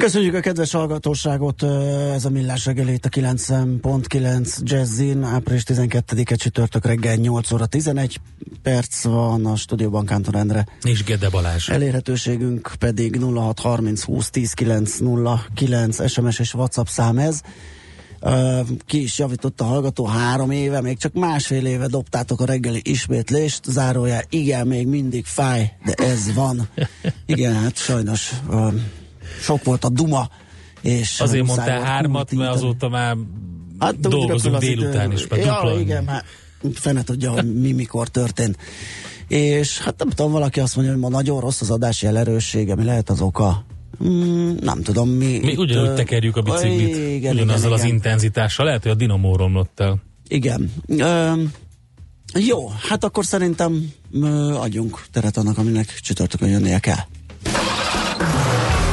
[0.00, 1.62] Köszönjük a kedves hallgatóságot,
[2.14, 8.20] ez a Millás reggeli a 9.9 Jazzin, április 12-e csütörtök reggel 8 óra 11
[8.62, 10.66] perc van a stúdióban Kántor Endre.
[10.82, 11.68] És Gede Balázs.
[11.68, 17.40] Elérhetőségünk pedig 0630 20 10 909 SMS és WhatsApp szám ez.
[18.86, 23.64] Ki is javított a hallgató három éve, még csak másfél éve dobtátok a reggeli ismétlést,
[23.64, 26.68] zárója, igen, még mindig fáj, de ez van.
[27.26, 28.32] Igen, hát sajnos
[29.40, 30.28] sok volt a duma.
[30.80, 33.16] És Azért mondtál hármat, mert azóta már
[33.78, 35.26] hát, dolgozunk délután is.
[35.30, 36.24] Ja, igen, hát
[36.74, 38.56] fene tudja, hogy mi mikor történt.
[39.28, 42.84] És hát nem tudom, valaki azt mondja, hogy ma nagyon rossz az adás jelerőssége, mi
[42.84, 43.64] lehet az oka?
[44.04, 45.38] Mm, nem tudom, mi...
[45.42, 47.94] Mi ugyanúgy tekerjük a biciklit, igen, ugyanazzal igen, az igen.
[47.94, 48.66] intenzitással.
[48.66, 50.02] Lehet, hogy a dinamó romlott el.
[50.28, 50.72] Igen.
[50.86, 51.32] Ö,
[52.38, 57.04] jó, hát akkor szerintem ö, adjunk teret annak, aminek csütörtökön jönnie kell.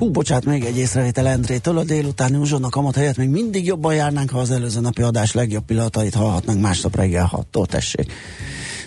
[0.00, 1.78] Hú, bocsát, még egy észrevétel Endrétől.
[1.78, 5.64] A délutáni uzsonnak kamat helyett még mindig jobban járnánk, ha az előző napi adás legjobb
[5.64, 8.12] pillanatait hallhatnánk másnap reggel 6-tól, tessék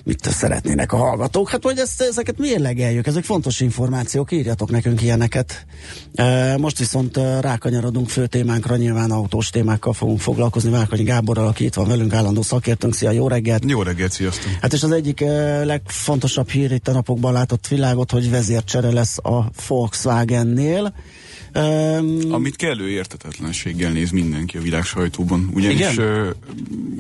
[0.03, 1.49] mit szeretnének a hallgatók.
[1.49, 3.07] Hát, hogy ezt, ezeket miért legeljük?
[3.07, 5.65] Ezek fontos információk, írjatok nekünk ilyeneket.
[6.13, 10.69] E, most viszont rákanyarodunk fő témánkra, nyilván autós témákkal fogunk foglalkozni.
[10.69, 12.93] Várkonyi Gáborral, aki itt van velünk, állandó szakértőnk.
[12.93, 13.63] Szia, jó reggelt!
[13.67, 14.51] Jó reggelt, sziasztok!
[14.61, 19.17] Hát és az egyik e, legfontosabb hír itt a napokban látott világot, hogy vezércsere lesz
[19.17, 20.93] a Volkswagennél.
[21.55, 25.49] Um, Amit kellő értetetlenséggel néz mindenki a világ sajtóban.
[25.53, 26.35] Ugyanis igen?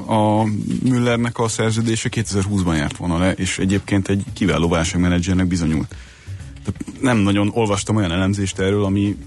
[0.05, 0.43] a
[0.83, 5.95] Müllernek a szerződése 2020-ban járt volna le, és egyébként egy kiváló válságmenedzsernek bizonyult.
[7.01, 9.17] Nem nagyon olvastam olyan elemzést erről, ami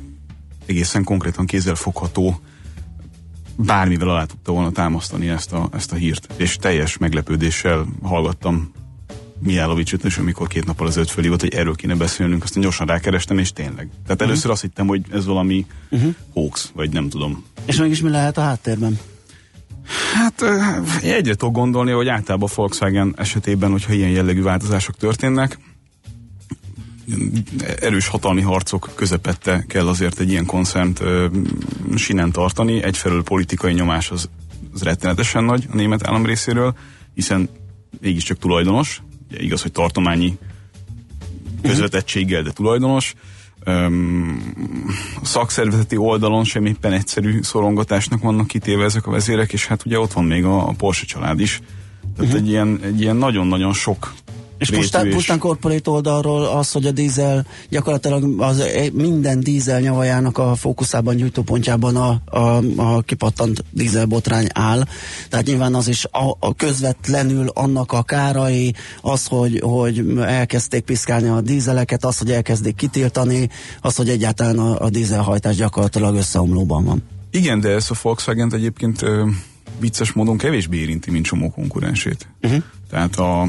[0.66, 2.40] egészen konkrétan kézzel fogható,
[3.56, 6.32] bármivel alá tudta volna támasztani ezt a, ezt a hírt.
[6.36, 8.72] És teljes meglepődéssel hallgattam
[9.38, 13.52] Mijálovicsot, és amikor két nappal öt fölhívott, hogy erről kéne beszélnünk, aztán gyorsan rákerestem, és
[13.52, 13.74] tényleg.
[13.76, 14.28] Tehát uh-huh.
[14.28, 16.14] először azt hittem, hogy ez valami uh-huh.
[16.32, 17.44] hoax, vagy nem tudom.
[17.64, 18.98] És mégis mi lehet a háttérben?
[20.14, 20.42] Hát
[21.02, 25.58] egyre tudok gondolni, hogy általában Volkswagen esetében, hogyha ilyen jellegű változások történnek,
[27.80, 31.26] erős hatalmi harcok közepette kell azért egy ilyen koncernt ö,
[31.94, 32.82] sinen tartani.
[32.82, 34.28] Egyfelől politikai nyomás az,
[34.74, 36.74] az rettenetesen nagy a német állam részéről,
[37.14, 37.48] hiszen
[38.00, 40.38] mégiscsak tulajdonos, igaz, hogy tartományi
[41.62, 43.14] közvetettséggel, de tulajdonos.
[45.22, 49.98] A szakszervezeti oldalon sem éppen egyszerű szorongatásnak vannak kitéve ezek a vezérek, és hát ugye
[49.98, 51.60] ott van még a, a Porsche család is.
[52.16, 52.46] Tehát uh-huh.
[52.46, 54.14] egy, ilyen, egy ilyen nagyon-nagyon sok
[54.58, 58.62] és pusztán, pusztán korporét oldalról az, hogy a dízel gyakorlatilag az
[58.92, 64.84] minden dízel nyavajának a fókuszában, gyújtópontjában a, a, a kipattant dízelbotrány áll.
[65.28, 71.28] Tehát nyilván az is a, a közvetlenül annak a kárai, az, hogy, hogy elkezdték piszkálni
[71.28, 73.48] a dízeleket, az, hogy elkezdik kitiltani,
[73.80, 77.02] az, hogy egyáltalán a, a dízelhajtás gyakorlatilag összeomlóban van.
[77.30, 79.26] Igen, de ezt a Volkswagen egyébként ö,
[79.78, 82.28] vicces módon kevésbé érinti, mint csomó konkurensét.
[82.42, 82.62] Uh-huh.
[82.90, 83.46] Tehát a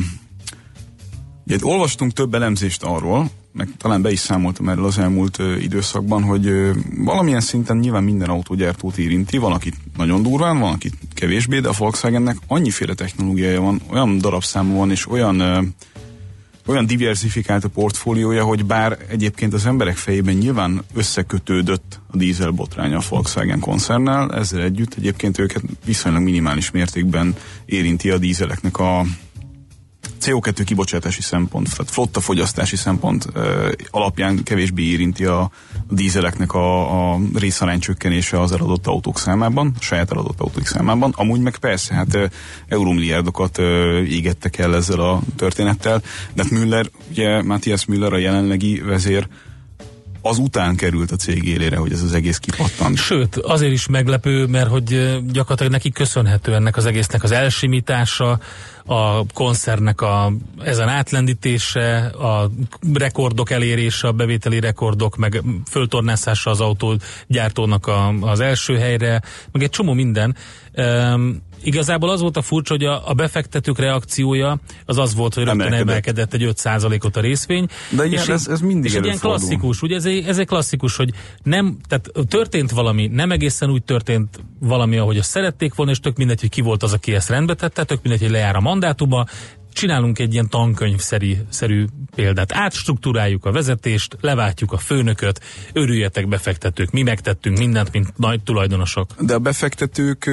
[1.48, 6.24] Ugye, olvastunk több elemzést arról, meg talán be is számoltam erről az elmúlt ö, időszakban,
[6.24, 11.60] hogy ö, valamilyen szinten nyilván minden autógyártót érinti, van, akit nagyon durván, van, akit kevésbé,
[11.60, 15.62] de a Volkswagennek annyiféle technológiája van, olyan darabszámú van, és olyan ö,
[16.66, 22.98] olyan diversifikált a portfóliója, hogy bár egyébként az emberek fejében nyilván összekötődött a dízel botránya
[22.98, 27.36] a Volkswagen koncernnel, ezzel együtt egyébként őket viszonylag minimális mértékben
[27.66, 29.06] érinti a dízeleknek a
[30.22, 35.52] CO2 kibocsátási szempont, tehát flotta fogyasztási szempont ö, alapján kevésbé érinti a, a
[35.90, 37.80] dízeleknek a, a részarány
[38.32, 41.14] az eladott autók számában, a saját eladott autók számában.
[41.16, 42.26] Amúgy meg persze, hát ö,
[42.68, 46.02] eurómilliárdokat ö, égettek el ezzel a történettel,
[46.34, 49.28] de hát Müller, ugye Matthias Müller a jelenlegi vezér,
[50.28, 52.98] az után került a cég élére, hogy ez az egész kipattant.
[52.98, 58.40] Sőt, azért is meglepő, mert hogy gyakorlatilag neki köszönhető ennek az egésznek az elsimítása,
[58.86, 62.50] a koncernek a, ezen átlendítése, a
[62.94, 69.22] rekordok elérése, a bevételi rekordok, meg föltornászása az autógyártónak a, az első helyre,
[69.52, 70.36] meg egy csomó minden.
[70.74, 75.44] Um, Igazából az volt a furcsa, hogy a, a befektetők reakciója az az volt, hogy
[75.44, 77.68] rögtön emelkedett egy 5%-ot a részvény.
[77.90, 80.48] De ilyen, és ez, ez mindig és egy ilyen klasszikus, ugye ez egy, ez egy
[80.48, 85.92] klasszikus, hogy nem, tehát történt valami, nem egészen úgy történt valami, ahogy azt szerették volna,
[85.92, 88.56] és tök mindegy, hogy ki volt az, aki ezt rendbe tette, tök mindegy, hogy lejár
[88.56, 89.26] a mandátuma,
[89.74, 91.86] csinálunk egy ilyen tankönyvszerű
[92.16, 92.54] példát.
[92.54, 95.42] Átstruktúráljuk a vezetést, leváltjuk a főnököt,
[95.74, 99.10] örüljetek befektetők, mi megtettünk mindent, mint nagy tulajdonosok.
[99.20, 100.30] De a befektetők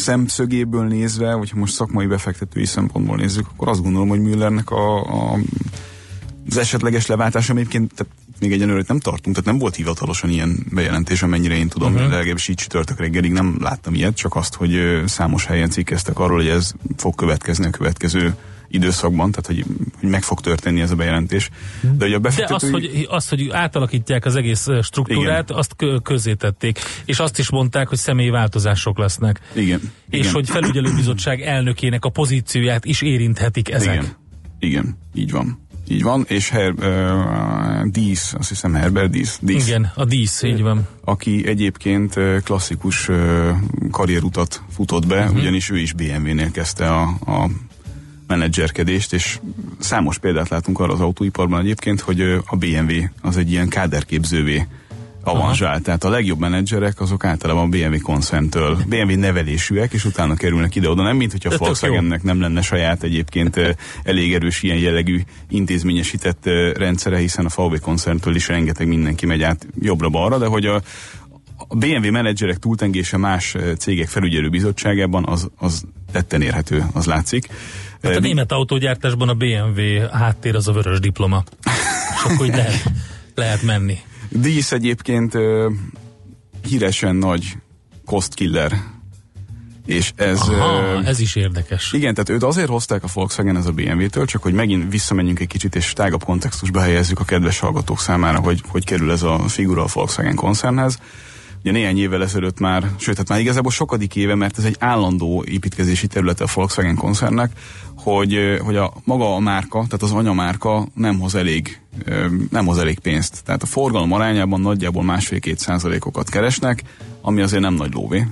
[0.00, 5.00] szemszögéből nézve, vagy ha most szakmai befektetői szempontból nézzük, akkor azt gondolom, hogy Müllernek a,
[5.00, 5.38] a
[6.48, 11.22] az esetleges leváltása egyébként tehát még egyenlőre nem tartunk, tehát nem volt hivatalosan ilyen bejelentés,
[11.22, 12.10] amennyire én tudom, uh-huh.
[12.10, 16.48] legalábbis így csütörtök reggelig nem láttam ilyet, csak azt, hogy számos helyen cikkeztek arról, hogy
[16.48, 18.34] ez fog következni a következő
[18.70, 19.64] időszakban, tehát hogy,
[20.00, 21.50] hogy meg fog történni ez a bejelentés.
[21.80, 22.70] De, hogy a befektetői...
[22.70, 25.58] De az, hogy, az, hogy átalakítják az egész struktúrát, Igen.
[25.58, 26.78] azt közzétették.
[27.04, 29.40] És azt is mondták, hogy személyi változások lesznek.
[29.54, 29.80] Igen.
[30.10, 30.32] És Igen.
[30.32, 33.94] hogy felügyelőbizottság elnökének a pozícióját is érinthetik ezek.
[33.94, 34.16] Igen.
[34.58, 35.58] Igen, így van.
[35.88, 39.38] Így van, és Her, uh, Dísz, azt hiszem Herbert Dísz.
[39.42, 39.66] Dísz.
[39.66, 40.88] Igen, a Dísz, így van.
[41.04, 42.14] Aki egyébként
[42.44, 43.50] klasszikus uh,
[43.90, 45.36] karrierutat futott be, uh-huh.
[45.36, 47.50] ugyanis ő is BMW-nél kezdte a, a
[48.30, 49.38] menedzserkedést, és
[49.78, 54.66] számos példát látunk arra az autóiparban egyébként, hogy a BMW az egy ilyen káderképzővé
[55.22, 55.80] avanzsál.
[55.80, 61.02] Tehát a legjobb menedzserek azok általában a BMW koncerntől, BMW nevelésűek, és utána kerülnek ide-oda.
[61.02, 66.44] Nem, mint hogyha Volkswagennek nem lenne saját egyébként elég erős ilyen jellegű intézményesített
[66.74, 70.80] rendszere, hiszen a VW koncerntől is rengeteg mindenki megy át jobbra-balra, de hogy a,
[71.72, 77.48] a BMW menedzserek túltengése más cégek felügyelő bizottságában az, az tetten érhető, az látszik.
[78.02, 81.44] Hát a német autógyártásban a BMW háttér az a vörös diploma.
[82.14, 82.82] És akkor így lehet,
[83.34, 83.98] lehet menni.
[84.28, 85.38] Dísz egyébként
[86.68, 87.56] híresen nagy
[88.04, 88.72] cost killer.
[89.86, 90.40] És ez...
[90.40, 91.92] Aha, ez is érdekes.
[91.92, 95.46] Igen, tehát őt azért hozták a Volkswagen ez a BMW-től, csak hogy megint visszamenjünk egy
[95.46, 99.82] kicsit, és tágabb kontextusba helyezzük a kedves hallgatók számára, hogy hogy kerül ez a figura
[99.82, 100.98] a Volkswagen koncernhez.
[101.60, 105.44] Ugye néhány évvel ezelőtt már, sőt, hát már igazából sokadik éve, mert ez egy állandó
[105.48, 107.50] építkezési területe a Volkswagen koncernnek,
[107.96, 111.80] hogy, hogy a maga a márka, tehát az anyamárka nem hoz elég,
[112.50, 113.44] nem hoz elég pénzt.
[113.44, 116.82] Tehát a forgalom arányában nagyjából másfél-két százalékokat keresnek,
[117.20, 118.26] ami azért nem nagy lóvé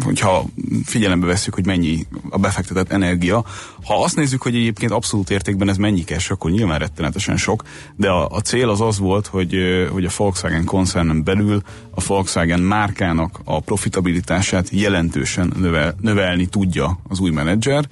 [0.00, 0.44] hogyha
[0.84, 3.44] figyelembe veszük, hogy mennyi a befektetett energia.
[3.84, 7.62] Ha azt nézzük, hogy egyébként abszolút értékben ez mennyi kes, akkor nyilván rettenetesen sok,
[7.96, 9.56] de a, a cél az az volt, hogy,
[9.90, 17.20] hogy a Volkswagen koncernen belül a Volkswagen márkának a profitabilitását jelentősen növel, növelni tudja az
[17.20, 17.88] új menedzser,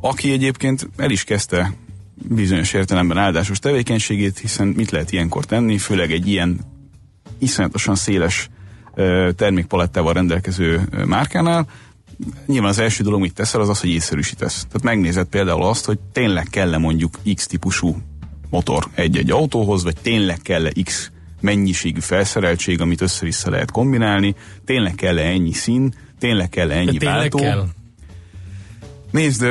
[0.00, 1.72] aki egyébként el is kezdte
[2.28, 6.60] bizonyos értelemben áldásos tevékenységét, hiszen mit lehet ilyenkor tenni, főleg egy ilyen
[7.38, 8.48] iszonyatosan széles
[9.36, 11.66] termékpalettával rendelkező márkánál,
[12.46, 14.64] nyilván az első dolog, mit teszel, az az, hogy észszerűsítesz.
[14.64, 17.96] Tehát megnézed például azt, hogy tényleg kell-e mondjuk X típusú
[18.50, 21.10] motor egy-egy autóhoz, vagy tényleg kell-e X
[21.40, 24.34] mennyiségű felszereltség, amit össze-vissza lehet kombinálni,
[24.64, 27.38] tényleg kell-e ennyi szín, tényleg kell-e ennyi De váltó.
[27.38, 27.66] Kell.
[29.10, 29.46] Nézd,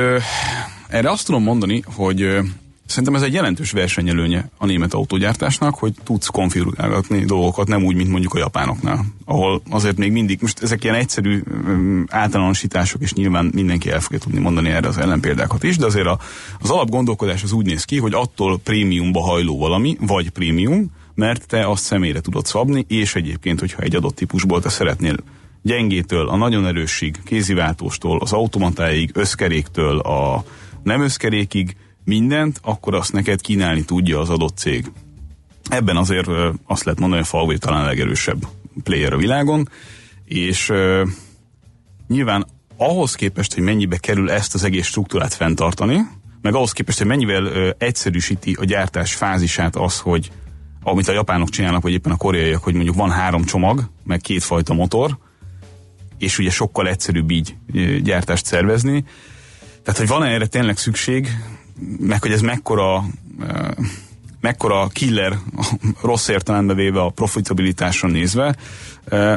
[0.88, 2.38] erre azt tudom mondani, hogy
[2.86, 8.10] Szerintem ez egy jelentős versenyelőnye a német autógyártásnak, hogy tudsz konfigurálgatni dolgokat, nem úgy, mint
[8.10, 13.50] mondjuk a japánoknál, ahol azért még mindig, most ezek ilyen egyszerű um, általánosítások, és nyilván
[13.54, 16.18] mindenki el fogja tudni mondani erre az ellenpéldákat is, de azért a,
[16.60, 21.68] az alapgondolkodás az úgy néz ki, hogy attól prémiumba hajló valami, vagy prémium, mert te
[21.68, 25.16] azt személyre tudod szabni, és egyébként, hogyha egy adott típusból te szeretnél
[25.62, 30.44] gyengétől, a nagyon erősig, kéziváltóstól, az automatáig, összkeréktől, a
[30.82, 34.90] nem összkerékig, mindent, akkor azt neked kínálni tudja az adott cég.
[35.68, 36.28] Ebben azért
[36.66, 38.46] azt lehet mondani, hogy a Huawei talán a legerősebb
[38.82, 39.68] player a világon,
[40.24, 40.72] és
[42.08, 42.46] nyilván
[42.76, 46.00] ahhoz képest, hogy mennyibe kerül ezt az egész struktúrát fenntartani,
[46.42, 50.30] meg ahhoz képest, hogy mennyivel egyszerűsíti a gyártás fázisát az, hogy
[50.82, 54.74] amit a japánok csinálnak, vagy éppen a koreaiak, hogy mondjuk van három csomag, meg kétfajta
[54.74, 55.18] motor,
[56.18, 57.56] és ugye sokkal egyszerűbb így
[58.02, 59.04] gyártást szervezni.
[59.82, 61.28] Tehát, hogy van-e erre tényleg szükség,
[61.98, 63.04] meg hogy ez mekkora
[64.40, 65.38] mekkora killer,
[66.02, 68.56] rossz értelembe véve a profitabilitásra nézve,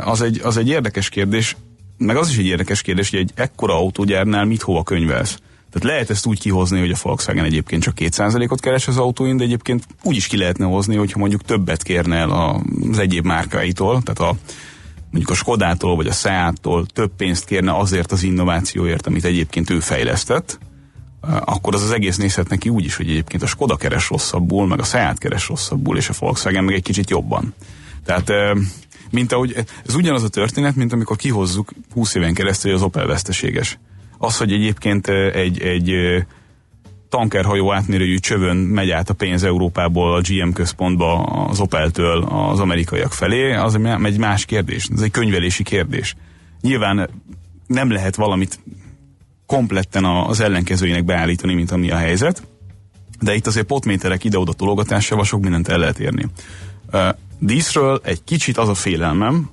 [0.04, 1.56] az egy, az egy érdekes kérdés,
[1.98, 5.40] meg az is egy érdekes kérdés, hogy egy ekkora autógyárnál mit hova könyvelsz.
[5.72, 9.44] Tehát lehet ezt úgy kihozni, hogy a Volkswagen egyébként csak 2%-ot keres az autóin, de
[9.44, 12.30] egyébként úgy is ki lehetne hozni, hogyha mondjuk többet kérne el
[12.92, 14.38] az egyéb márkáitól, tehát a
[15.12, 19.80] mondjuk a Skodától vagy a Seattól több pénzt kérne azért az innovációért, amit egyébként ő
[19.80, 20.60] fejlesztett,
[21.22, 24.80] akkor az az egész nézhet neki úgy is, hogy egyébként a Skoda keres rosszabbul, meg
[24.80, 27.54] a Seat keres rosszabbul, és a Volkswagen meg egy kicsit jobban.
[28.06, 28.32] Tehát
[29.12, 33.08] mint ahogy, ez ugyanaz a történet, mint amikor kihozzuk 20 éven keresztül, hogy az Opel
[33.08, 33.80] veszteséges.
[34.18, 35.92] Az, hogy egyébként egy, egy
[37.10, 43.14] tankerhajó átmérőjű csövön megy át a pénz Európából a GM központba az Opeltől az amerikaiak
[43.14, 44.88] felé, az egy más kérdés.
[44.94, 46.16] Ez egy könyvelési kérdés.
[46.62, 47.10] Nyilván
[47.68, 48.60] nem lehet valamit
[49.50, 52.44] kompletten az ellenkezőjének beállítani, mint ami a helyzet,
[53.20, 56.26] de itt azért potméterek ide-oda tologatásával sok mindent el lehet érni.
[57.40, 59.50] Díszről egy kicsit az a félelmem,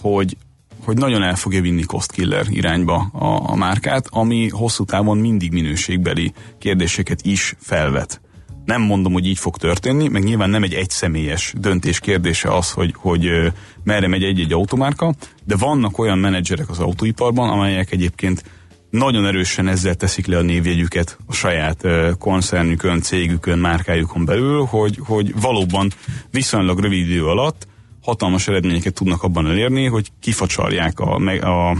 [0.00, 0.36] hogy,
[0.84, 5.52] hogy nagyon el fogja vinni cost killer irányba a, a márkát, ami hosszú távon mindig
[5.52, 8.20] minőségbeli kérdéseket is felvet.
[8.64, 12.94] Nem mondom, hogy így fog történni, meg nyilván nem egy egyszemélyes döntés kérdése az, hogy,
[12.96, 13.52] hogy
[13.84, 15.14] merre megy egy-egy automárka,
[15.44, 18.44] de vannak olyan menedzserek az autóiparban, amelyek egyébként
[18.90, 21.84] nagyon erősen ezzel teszik le a névjegyüket a saját
[22.18, 25.90] koncernükön, cégükön, márkájukon belül, hogy, hogy valóban
[26.30, 27.66] viszonylag rövid idő alatt
[28.02, 31.70] hatalmas eredményeket tudnak abban elérni, hogy kifacsarják a, a,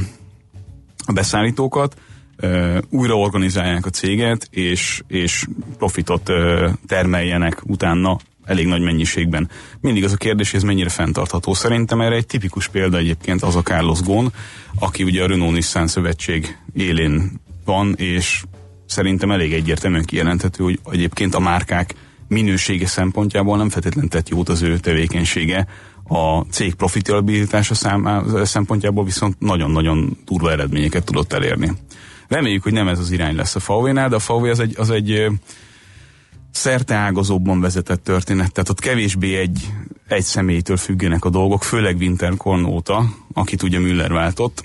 [1.06, 1.96] a beszállítókat,
[2.42, 5.46] uh, újra organizálják a céget, és, és
[5.78, 6.30] profitot
[6.86, 9.50] termeljenek utána elég nagy mennyiségben.
[9.80, 11.54] Mindig az a kérdés, hogy ez mennyire fenntartható.
[11.54, 14.26] Szerintem erre egy tipikus példa egyébként az a Carlos Ghosn,
[14.78, 18.42] aki ugye a Renault-Nissan szövetség élén van, és
[18.86, 21.94] szerintem elég egyértelműen kijelenthető, hogy egyébként a márkák
[22.28, 25.66] minősége szempontjából nem feltétlenül tett jót az ő tevékenysége,
[26.08, 27.74] a cég profitabilitása
[28.44, 31.72] szempontjából viszont nagyon-nagyon durva eredményeket tudott elérni.
[32.28, 34.90] Reméljük, hogy nem ez az irány lesz a VW-nál, de a VW az egy, az
[34.90, 35.26] egy
[36.86, 39.72] ágazóbban vezetett történet, tehát ott kevésbé egy,
[40.08, 44.64] egy személytől függenek a dolgok, főleg Winterkorn óta, akit ugye Müller váltott,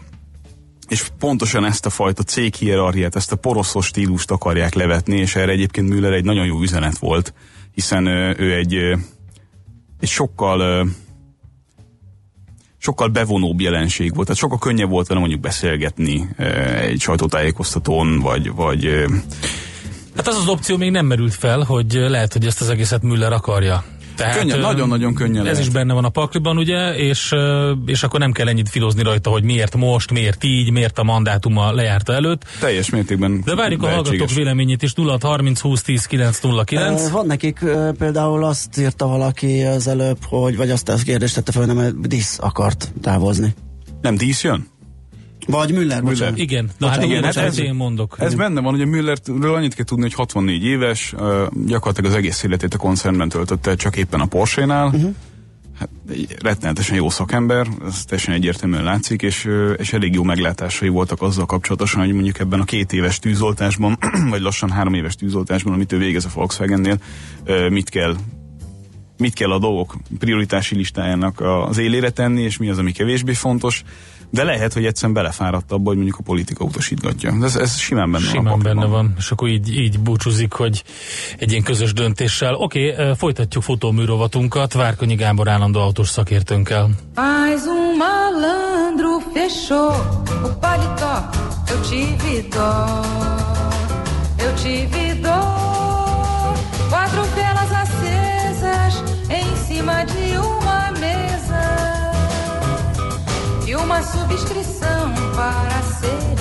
[0.88, 5.90] és pontosan ezt a fajta céghierarchiát, ezt a poroszos stílust akarják levetni, és erre egyébként
[5.90, 7.34] Müller egy nagyon jó üzenet volt,
[7.74, 8.06] hiszen
[8.38, 8.74] ő egy,
[10.00, 10.88] egy sokkal
[12.78, 16.28] sokkal bevonóbb jelenség volt, tehát sokkal könnyebb volt vele mondjuk beszélgetni
[16.80, 19.06] egy sajtótájékoztatón, vagy, vagy
[20.15, 23.32] Hát az az opció még nem merült fel, hogy lehet, hogy ezt az egészet Müller
[23.32, 23.84] akarja.
[24.15, 25.60] Tehát, könnyen, nagyon-nagyon könnyen Ez lehet.
[25.60, 27.34] is benne van a pakliban, ugye, és,
[27.86, 31.72] és akkor nem kell ennyit filozni rajta, hogy miért most, miért így, miért a mandátuma
[31.72, 32.46] lejárta előtt.
[32.60, 37.10] Teljes mértékben De várjuk a hallgatók véleményét is, 0 30 20 10 9 0 9.
[37.10, 37.60] Van nekik
[37.98, 42.38] például azt írta valaki az előbb, hogy, vagy azt a kérdést tette fel, nem Disz
[42.41, 43.53] akart távozni.
[44.01, 44.67] Nem Disz jön?
[45.48, 46.34] Vagy Müller, Müller.
[46.36, 48.16] Igen, na hát igen, hát ez, én mondok.
[48.20, 51.14] Ez benne van, hogy a Müllerről annyit kell tudni, hogy 64 éves,
[51.66, 54.86] gyakorlatilag az egész életét a koncernben töltötte, csak éppen a Porsche-nál.
[54.86, 55.16] Uh-huh.
[55.80, 61.22] Hát egy rettenetesen jó szakember, ez teljesen egyértelműen látszik, és, és elég jó meglátásai voltak
[61.22, 63.98] azzal kapcsolatosan, hogy mondjuk ebben a két éves tűzoltásban,
[64.30, 66.98] vagy lassan három éves tűzoltásban, amit ő végez a Volkswagennél,
[67.70, 68.16] mit kell
[69.18, 73.84] mit kell a dolgok prioritási listájának az élére tenni, és mi az, ami kevésbé fontos.
[74.34, 77.34] De lehet, hogy egyszerűen belefáradt abba, hogy mondjuk a politika utasítgatja.
[77.42, 78.60] Ez, ez simán benne simán van.
[78.60, 80.84] Simán benne van, és akkor így, így búcsúzik, hogy
[81.38, 82.54] egy ilyen közös döntéssel.
[82.54, 86.90] Oké, okay, folytatjuk fotóműrovatunkat Várkonyi Gábor állandó autós szakértőnkkel.
[87.16, 89.92] Mais um malandro fechou
[90.46, 91.16] o paletó,
[91.70, 92.72] eu tive dó,
[94.46, 95.62] eu tive dó,
[103.94, 106.33] uma subscrição para ser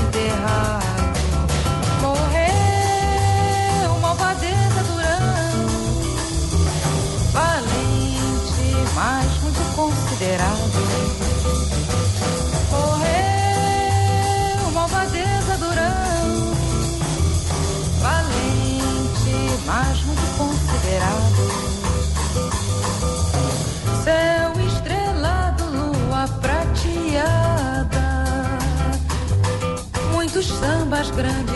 [31.14, 31.51] грабит.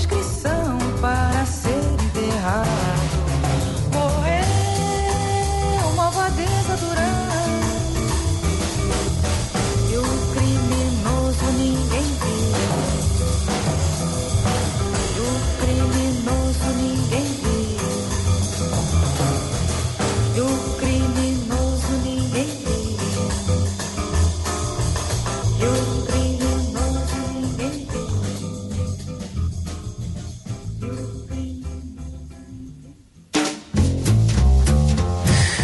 [0.00, 0.49] inscrição.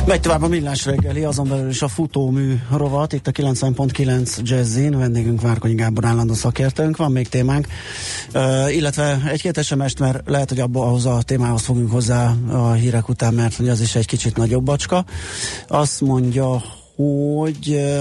[0.07, 4.99] Megy tovább a millás reggeli, azon belül is a futómű rovat, itt a 90.9 Jazzin,
[4.99, 7.67] vendégünk Várkonyi Gábor állandó szakértőnk, van még témánk,
[8.35, 13.09] uh, illetve egy-két SMS, mert lehet, hogy abba ahhoz a témához fogunk hozzá a hírek
[13.09, 15.05] után, mert hogy az is egy kicsit nagyobb bacska.
[15.69, 16.63] Azt mondja,
[16.97, 18.01] hogy uh,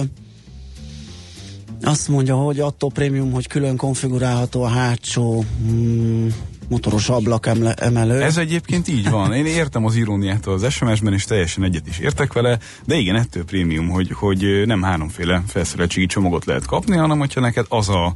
[1.81, 6.27] azt mondja, hogy attól prémium, hogy külön konfigurálható a hátsó mm,
[6.69, 8.21] motoros ablak emelő.
[8.21, 9.33] Ez egyébként így van.
[9.33, 13.45] Én értem az iróniát az SMS-ben, és teljesen egyet is értek vele, de igen, ettől
[13.45, 18.13] prémium, hogy, hogy nem háromféle felszereltségi csomagot lehet kapni, hanem hogyha neked az a,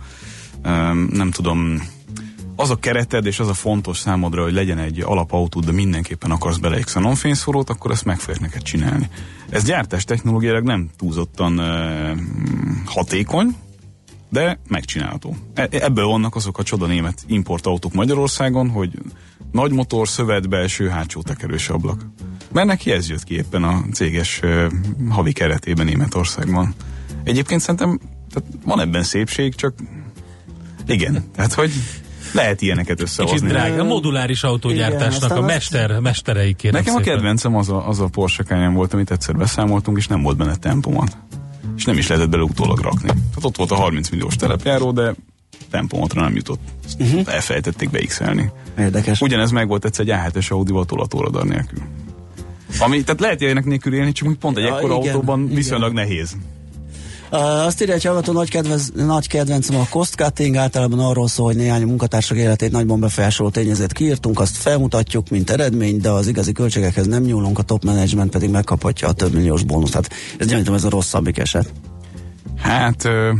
[1.12, 1.82] nem tudom,
[2.56, 6.58] az a kereted és az a fontos számodra, hogy legyen egy alapautód, de mindenképpen akarsz
[6.58, 9.10] bele egy xenonfényszórót, akkor ezt meg fogják neked csinálni.
[9.50, 12.20] Ez gyártás technológiailag nem túlzottan uh,
[12.86, 13.56] hatékony,
[14.30, 15.36] de megcsinálható.
[15.54, 18.92] E- ebből vannak azok a csoda német importautók Magyarországon, hogy
[19.52, 22.06] nagy motor, szövet, belső, hátsó tekerős ablak.
[22.52, 24.42] Mert neki ez jött ki éppen a céges
[25.10, 26.74] havi keretében Németországban.
[27.24, 28.00] Egyébként szerintem
[28.34, 29.74] tehát van ebben szépség, csak
[30.88, 31.72] igen, tehát hogy
[32.34, 33.48] lehet ilyeneket Kicsit összehozni.
[33.48, 33.82] drága.
[33.82, 37.14] A moduláris autógyártásnak aztán a azt- mester, mesterei kérem Nekem a szépen.
[37.14, 40.56] kedvencem az a, az a Porsche Cayenne volt, amit egyszer beszámoltunk, és nem volt benne
[40.56, 41.18] tempomat.
[41.80, 43.08] És nem is lehetett bele utólag rakni.
[43.08, 45.16] Tehát ott volt a 30 milliós telepjáró, de
[45.72, 46.60] tempomatra nem jutott.
[46.86, 47.34] Ezt uh-huh.
[47.34, 48.52] elfelejtették beixelni.
[48.78, 49.22] Érdekes.
[49.22, 51.80] Ugyanez meg volt egyszer egy A7-es Audi-val tolatóradar nélkül.
[52.80, 55.56] Ami, tehát lehet ilyenek nélkül élni, csak úgy pont egy Ja, ekkora igen, autóban igen.
[55.56, 56.36] viszonylag nehéz.
[57.30, 61.56] Azt írja egy hallgató, nagy, kedvez, nagy kedvencem a cost cutting, általában arról szól, hogy
[61.56, 67.08] néhány munkatársak életét nagyban befolyásoló tényezőt kiírtunk, azt felmutatjuk, mint eredmény, de az igazi költségekhez
[67.08, 69.94] nem nyúlunk, a top management pedig megkaphatja a több milliós bónuszt.
[69.94, 71.74] Hát ez gyanítom, ez a rosszabbik eset.
[72.58, 73.32] Hát ö,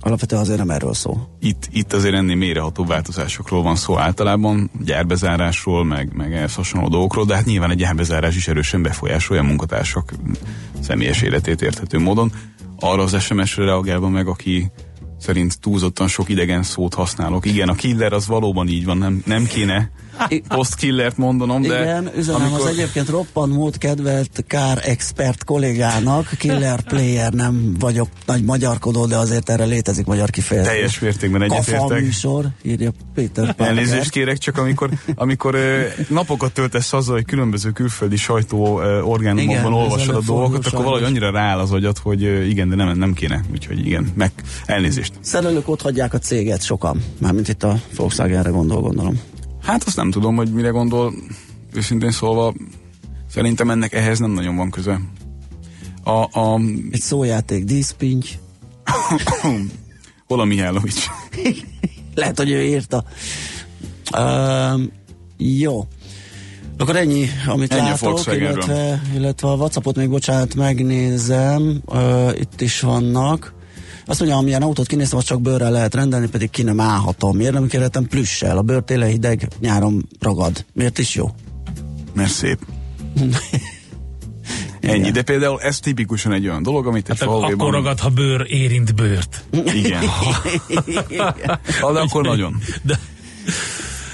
[0.00, 1.36] Alapvetően azért nem erről szól.
[1.40, 7.24] itt, itt azért ennél mélyreható változásokról van szó általában, gyárbezárásról, meg, meg ehhez hasonló dolgokról,
[7.24, 10.12] de hát nyilván egy gyárbezárás is erősen befolyásolja a munkatársak
[10.80, 12.32] személyes életét érthető módon.
[12.80, 14.70] Arra az SMS-re reagálva meg, aki
[15.18, 17.46] szerint túlzottan sok idegen szót használok.
[17.46, 19.90] Igen, a killer az valóban így van, nem, nem kéne
[20.48, 26.80] post-killert mondanom, de Igen, üzenem amikor- az egyébként roppant mód kedvelt kár expert kollégának, killer
[26.82, 30.72] player nem vagyok nagy magyarkodó, de azért erre létezik magyar kifejezés.
[30.72, 32.00] teljes mértékben egyetértek.
[32.00, 33.66] műsor, írja Péter Parker.
[33.66, 35.56] Elnézést kérek, csak amikor, amikor
[36.08, 41.58] napokat töltesz azzal, hogy különböző külföldi sajtó orgánumokban olvasod a dolgokat, akkor valahogy annyira rááll
[41.58, 43.44] az agyat, hogy igen, de nem, nem kéne.
[43.52, 44.30] Úgyhogy igen, meg
[44.66, 45.05] elnézést.
[45.20, 47.02] Szerelők ott hagyják a céget sokan.
[47.18, 49.20] Mármint itt a Volkswagenre gondol, gondolom.
[49.62, 51.14] Hát azt nem tudom, hogy mire gondol.
[51.74, 52.54] Őszintén szólva,
[53.30, 55.00] szerintem ennek ehhez nem nagyon van köze.
[56.04, 58.28] A, a Egy szójáték, díszpinty.
[60.28, 61.06] Hol a Mihálovics?
[62.14, 63.04] Lehet, hogy ő írta.
[64.18, 64.90] Um,
[65.36, 65.86] jó.
[66.78, 71.80] Akkor ennyi, amit Ennyi látok, illetve, illetve a Whatsappot még, bocsánat, megnézem.
[71.86, 73.54] Uh, itt is vannak.
[74.06, 77.36] Azt mondja, amilyen autót kinéztem, azt csak bőrrel lehet rendelni, pedig ki nem állhatom.
[77.36, 78.56] Miért nem kérhetem plüssel?
[78.58, 80.64] A bőr télen hideg, nyáron ragad.
[80.72, 81.30] Miért is jó?
[82.14, 82.58] Mert szép.
[84.80, 87.52] Ennyi, de például ez tipikusan egy olyan dolog, amit egy Hát falvéban...
[87.52, 89.44] akkor ragad, ha bőr érint bőrt.
[89.74, 90.02] Igen.
[91.80, 92.56] Ha, de akkor nagyon.
[92.82, 92.98] De,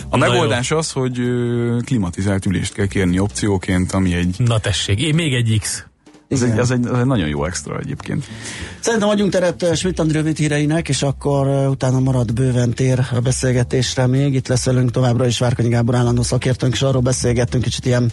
[0.08, 5.00] A Na megoldás az, hogy ö, klimatizált ülést kell kérni opcióként, ami egy, na tessék,
[5.00, 5.86] én még egy X.
[6.32, 8.24] az egy, az egy, az egy nagyon jó extra egyébként.
[8.80, 13.00] Szerintem adjunk teret uh, Schmidt Andi rövid híreinek, és akkor uh, utána marad bőven tér
[13.14, 14.34] a beszélgetésre még.
[14.34, 18.12] Itt lesz velünk továbbra is Várkonyi Gábor állandó szakértőnk, és arról beszélgettünk kicsit ilyen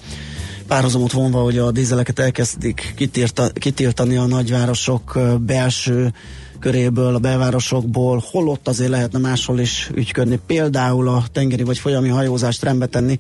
[0.67, 6.13] párhuzamot vonva, hogy a dízeleket elkezdik kitilta, kitiltani a nagyvárosok uh, belső
[6.59, 12.63] köréből, a belvárosokból, holott azért lehetne máshol is ügyködni, például a tengeri vagy folyami hajózást
[12.63, 13.19] rendbe tenni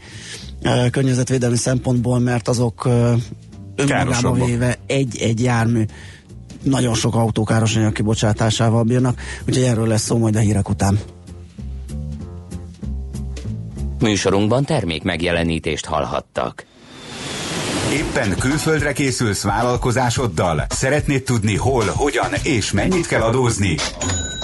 [0.91, 2.89] környezetvédelmi szempontból, mert azok
[3.79, 4.47] önmagában Károsabbak.
[4.47, 5.85] véve egy-egy jármű
[6.63, 10.99] nagyon sok autó káros anyag kibocsátásával bírnak, úgyhogy erről lesz szó majd a hírek után.
[13.99, 16.65] Műsorunkban termék megjelenítést hallhattak.
[17.91, 20.65] Éppen külföldre készülsz vállalkozásoddal?
[20.69, 23.75] Szeretnéd tudni hol, hogyan és mennyit kell adózni?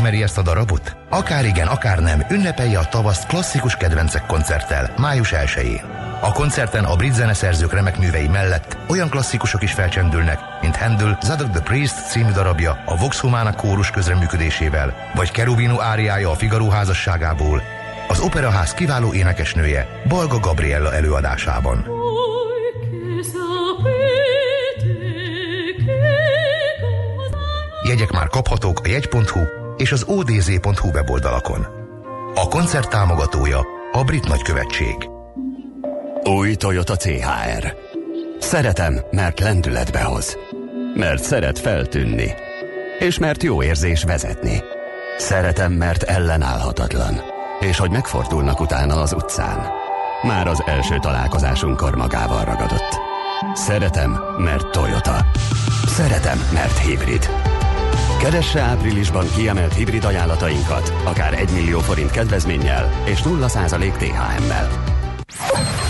[0.00, 0.96] Ismeri ezt a darabot?
[1.08, 5.80] Akár igen, akár nem, ünnepelje a tavaszt klasszikus kedvencek koncerttel, május 1
[6.20, 11.50] A koncerten a brit zeneszerzők remek művei mellett olyan klasszikusok is felcsendülnek, mint Handel Zadok
[11.50, 17.62] the Priest című darabja a Vox Humana kórus közreműködésével, vagy Kerubino áriája a Figaro házasságából,
[18.08, 21.86] az Operaház kiváló énekesnője Balga Gabriella előadásában.
[27.82, 31.66] Jegyek már kaphatók a jegy.hu és az odz.hu weboldalakon.
[32.34, 34.94] A koncert támogatója a Brit Nagykövetség.
[36.24, 37.74] Új Toyota CHR.
[38.38, 40.38] Szeretem, mert lendületbe hoz.
[40.94, 42.34] Mert szeret feltűnni.
[42.98, 44.62] És mert jó érzés vezetni.
[45.18, 47.20] Szeretem, mert ellenállhatatlan.
[47.60, 49.66] És hogy megfordulnak utána az utcán.
[50.22, 53.00] Már az első találkozásunkkor magával ragadott.
[53.54, 55.26] Szeretem, mert Toyota.
[55.86, 57.49] Szeretem, mert hibrid.
[58.18, 64.68] Keresse áprilisban kiemelt hibrid ajánlatainkat, akár 1 millió forint kedvezménnyel és 0% THM-mel.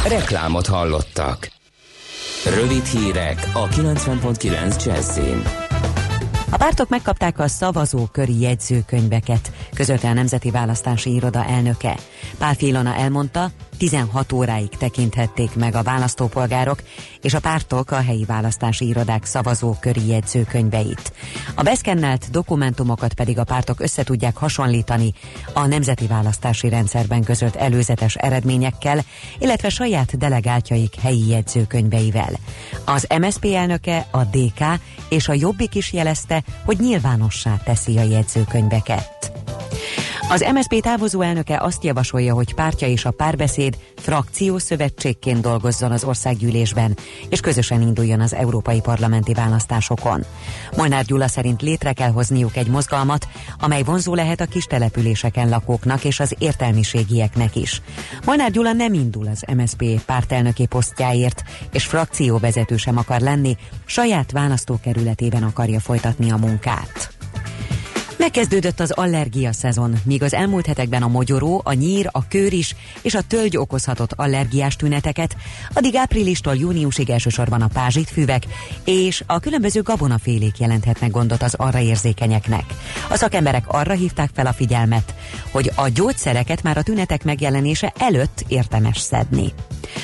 [0.08, 1.50] Reklámot hallottak.
[2.54, 5.59] Rövid hírek a 90.9 Jazzin.
[6.52, 11.96] A pártok megkapták a szavazóköri jegyzőkönyveket, közölte a Nemzeti Választási Iroda elnöke.
[12.38, 16.82] Pál Filona elmondta, 16 óráig tekinthették meg a választópolgárok
[17.22, 21.12] és a pártok a helyi választási irodák szavazóköri jegyzőkönyveit.
[21.54, 25.12] A beszkennelt dokumentumokat pedig a pártok össze tudják hasonlítani
[25.52, 29.04] a nemzeti választási rendszerben között előzetes eredményekkel,
[29.38, 32.32] illetve saját delegáltjaik helyi jegyzőkönyveivel.
[32.84, 34.64] Az MSZP elnöke, a DK
[35.08, 39.29] és a Jobbik is jelezte, hogy nyilvánossá teszi a jegyzőkönyveket.
[40.30, 46.96] Az MSZP távozó elnöke azt javasolja, hogy pártja és a párbeszéd frakciószövetségként dolgozzon az országgyűlésben,
[47.28, 50.24] és közösen induljon az európai parlamenti választásokon.
[50.76, 56.04] Molnár Gyula szerint létre kell hozniuk egy mozgalmat, amely vonzó lehet a kis településeken lakóknak
[56.04, 57.82] és az értelmiségieknek is.
[58.24, 65.42] Molnár Gyula nem indul az MSZP pártelnöki posztjáért, és frakcióvezető sem akar lenni, saját választókerületében
[65.42, 67.19] akarja folytatni a munkát.
[68.20, 73.14] Megkezdődött az allergia szezon, míg az elmúlt hetekben a mogyoró, a nyír, a is és
[73.14, 75.36] a tölgy okozhatott allergiás tüneteket,
[75.72, 78.42] addig áprilistól júniusig elsősorban a pázsitfüvek
[78.84, 82.64] és a különböző gabonafélék jelenthetnek gondot az arra érzékenyeknek.
[83.10, 85.14] A szakemberek arra hívták fel a figyelmet,
[85.50, 89.52] hogy a gyógyszereket már a tünetek megjelenése előtt értemes szedni.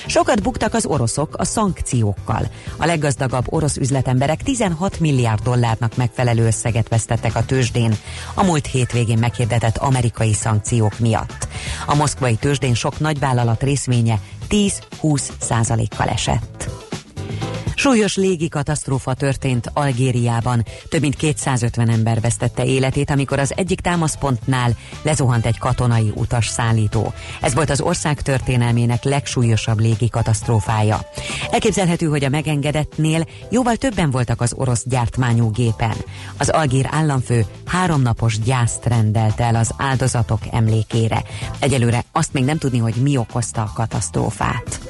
[0.07, 2.49] Sokat buktak az oroszok a szankciókkal.
[2.77, 7.97] A leggazdagabb orosz üzletemberek 16 milliárd dollárnak megfelelő összeget vesztettek a tőzsdén
[8.35, 11.49] a múlt hétvégén meghirdetett amerikai szankciók miatt.
[11.87, 16.69] A moszkvai tőzsdén sok nagyvállalat részvénye 10-20 százalékkal esett.
[17.79, 20.65] Súlyos légi katasztrófa történt Algériában.
[20.89, 27.13] Több mint 250 ember vesztette életét, amikor az egyik támaszpontnál lezuhant egy katonai utas szállító.
[27.41, 31.01] Ez volt az ország történelmének legsúlyosabb légi katasztrófája.
[31.51, 35.97] Elképzelhető, hogy a megengedettnél jóval többen voltak az orosz gyártmányú gépen.
[36.37, 41.23] Az algír államfő háromnapos gyászt rendelt el az áldozatok emlékére.
[41.59, 44.81] Egyelőre azt még nem tudni, hogy mi okozta a katasztrófát.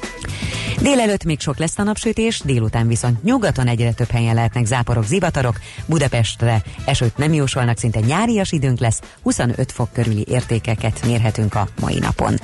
[0.81, 5.59] Délelőtt még sok lesz a napsütés, délután viszont nyugaton egyre több helyen lehetnek záporok, zivatarok,
[5.85, 11.99] Budapestre esőt nem jósolnak, szinte nyárias időnk lesz, 25 fok körüli értékeket mérhetünk a mai
[11.99, 12.39] napon.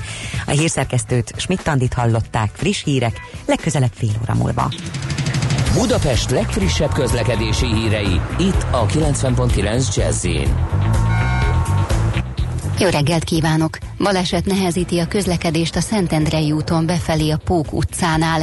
[0.45, 4.71] A hírszerkesztőt Schmidt-Tandit hallották, friss hírek, legközelebb fél óra múlva.
[5.73, 10.25] Budapest legfrissebb közlekedési hírei, itt a 90.9 jazz
[12.79, 13.77] jó reggelt kívánok!
[13.97, 18.41] Baleset nehezíti a közlekedést a Szentendrei úton befelé a Pók utcánál.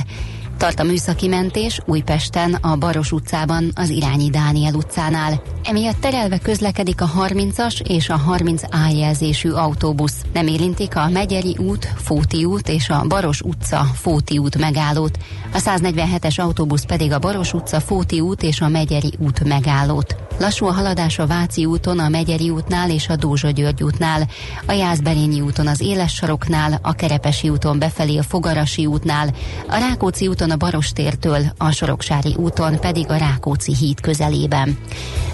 [0.60, 5.42] Tart a műszaki mentés Újpesten, a Baros utcában, az irányi Dániel utcánál.
[5.64, 10.22] Emiatt terelve közlekedik a 30-as és a 30A jelzésű autóbusz.
[10.32, 15.18] Nem érintik a Megyeri út, Fóti út és a Baros utca, Fóti út megállót.
[15.52, 20.16] A 147-es autóbusz pedig a Baros utca, Fóti út és a Megyeri út megállót.
[20.38, 24.28] Lassú a haladás a Váci úton, a Megyeri útnál és a Dózsa György útnál,
[24.66, 29.34] a Jászberényi úton az Éles saroknál, a Kerepesi úton befelé a Fogarasi útnál,
[29.68, 34.78] a Rákóczi úton a Barostértől, a Soroksári úton pedig a Rákóczi híd közelében.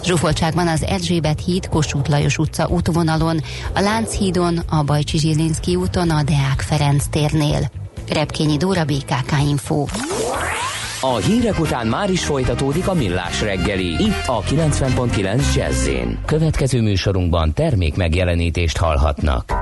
[0.04, 3.40] Zsúfoltságban az Erzsébet híd Kossuth Lajos utca útvonalon,
[3.74, 7.70] a Lánchídon, a Bajcsi Zsilinszki úton, a Deák Ferenc térnél.
[8.08, 9.84] Repkényi Dóra, BKK Info.
[11.00, 13.86] A hírek után már is folytatódik a millás reggeli.
[13.86, 15.88] Itt a 90.9 jazz
[16.26, 19.52] Következő műsorunkban termék megjelenítést hallhatnak.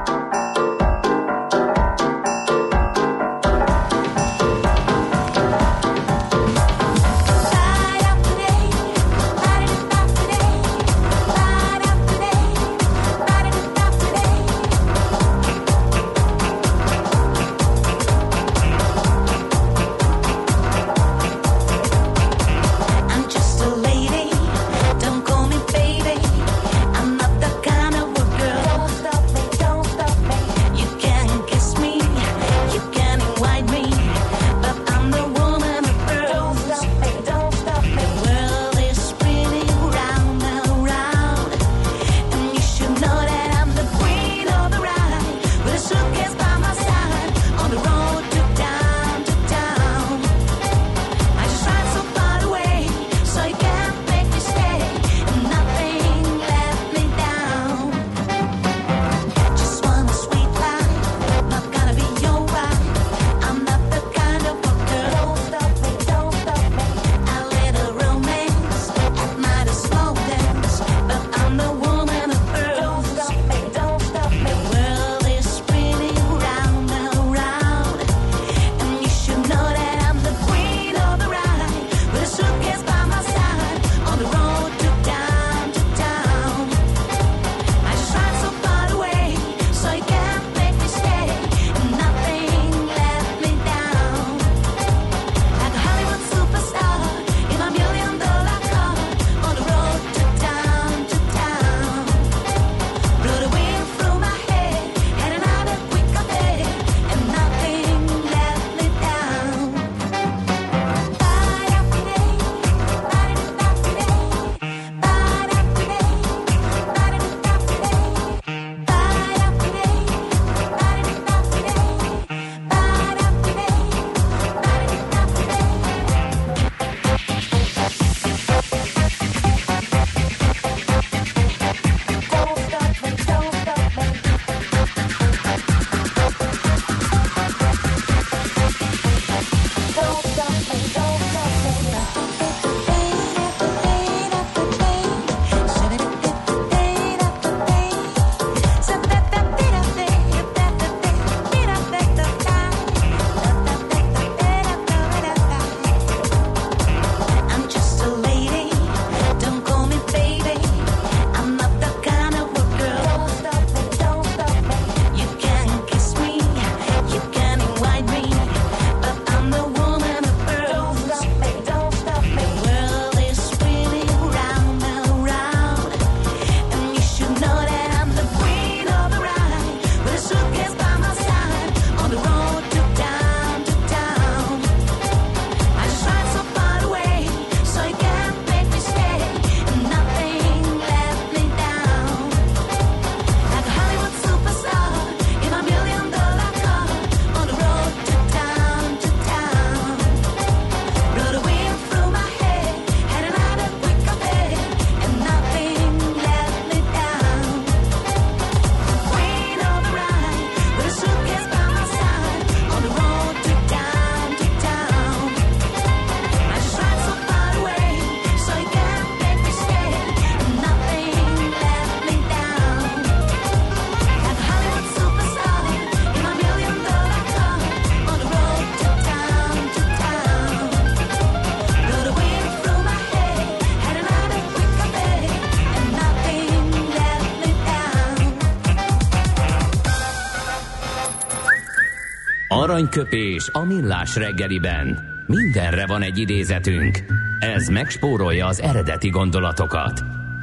[242.75, 244.99] Aranyköpés a millás reggeliben.
[245.27, 246.99] Mindenre van egy idézetünk.
[247.39, 250.03] Ez megspórolja az eredeti gondolatokat.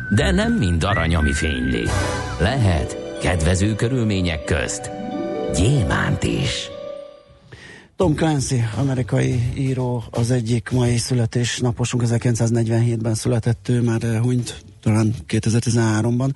[0.09, 1.83] De nem mind arany, ami fényli.
[2.39, 4.91] Lehet kedvező körülmények közt
[5.55, 6.69] gyémánt is.
[7.95, 15.13] Tom Clancy, amerikai író, az egyik mai születésnaposunk, 1947-ben született, ő már eh, hunyt talán
[15.27, 16.29] 2013-ban.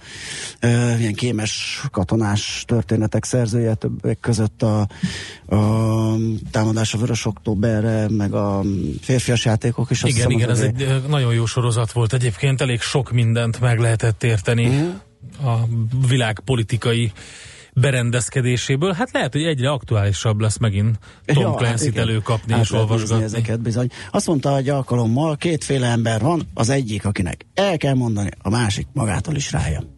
[0.64, 4.80] Uh, ilyen kémes katonás történetek szerzője, többek között a,
[5.56, 6.16] a
[6.52, 8.64] támadás a Vörös Októberre, meg a
[9.02, 10.04] férfias játékok is.
[10.04, 14.24] Igen, hiszem, igen, ez egy nagyon jó sorozat volt egyébként, elég sok mindent meg lehetett
[14.24, 15.48] érteni Mhm.
[15.48, 15.68] a
[16.08, 17.12] világ politikai
[17.76, 18.94] berendezkedéséből.
[18.94, 22.08] Hát lehet, hogy egyre aktuálisabb lesz megint Tom Ja, Clancy-t igen.
[22.08, 23.24] előkapni Át és olvasgatni.
[23.24, 23.90] Ezeket bizony.
[24.12, 28.88] Azt mondta egy alkalommal, kétféle ember van, az egyik, akinek el kell mondani, a másik
[28.94, 29.94] magától is rájön.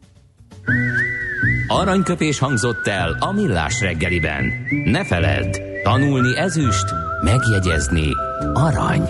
[1.68, 4.52] Aranyköpés hangzott el a millás reggeliben.
[4.86, 6.86] Ne feledd, tanulni ezüst,
[7.24, 8.10] megjegyezni
[8.54, 9.10] arany.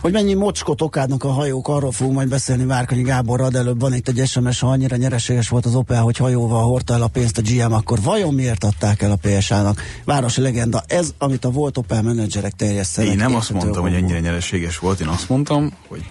[0.00, 3.94] Hogy mennyi mocskot okádnak a hajók, arról fogunk majd beszélni Várkonyi Gáborral, de előbb van
[3.94, 7.38] itt egy SMS, ha annyira nyereséges volt az Opel, hogy hajóval hordta el a pénzt
[7.38, 9.82] a GM, akkor vajon miért adták el a PSA-nak?
[10.04, 13.10] Városi legenda, ez, amit a volt Opel menedzserek terjesztenek.
[13.10, 16.04] Én nem azt mondtam, hogy ennyire nyereséges volt, én azt mondtam, hogy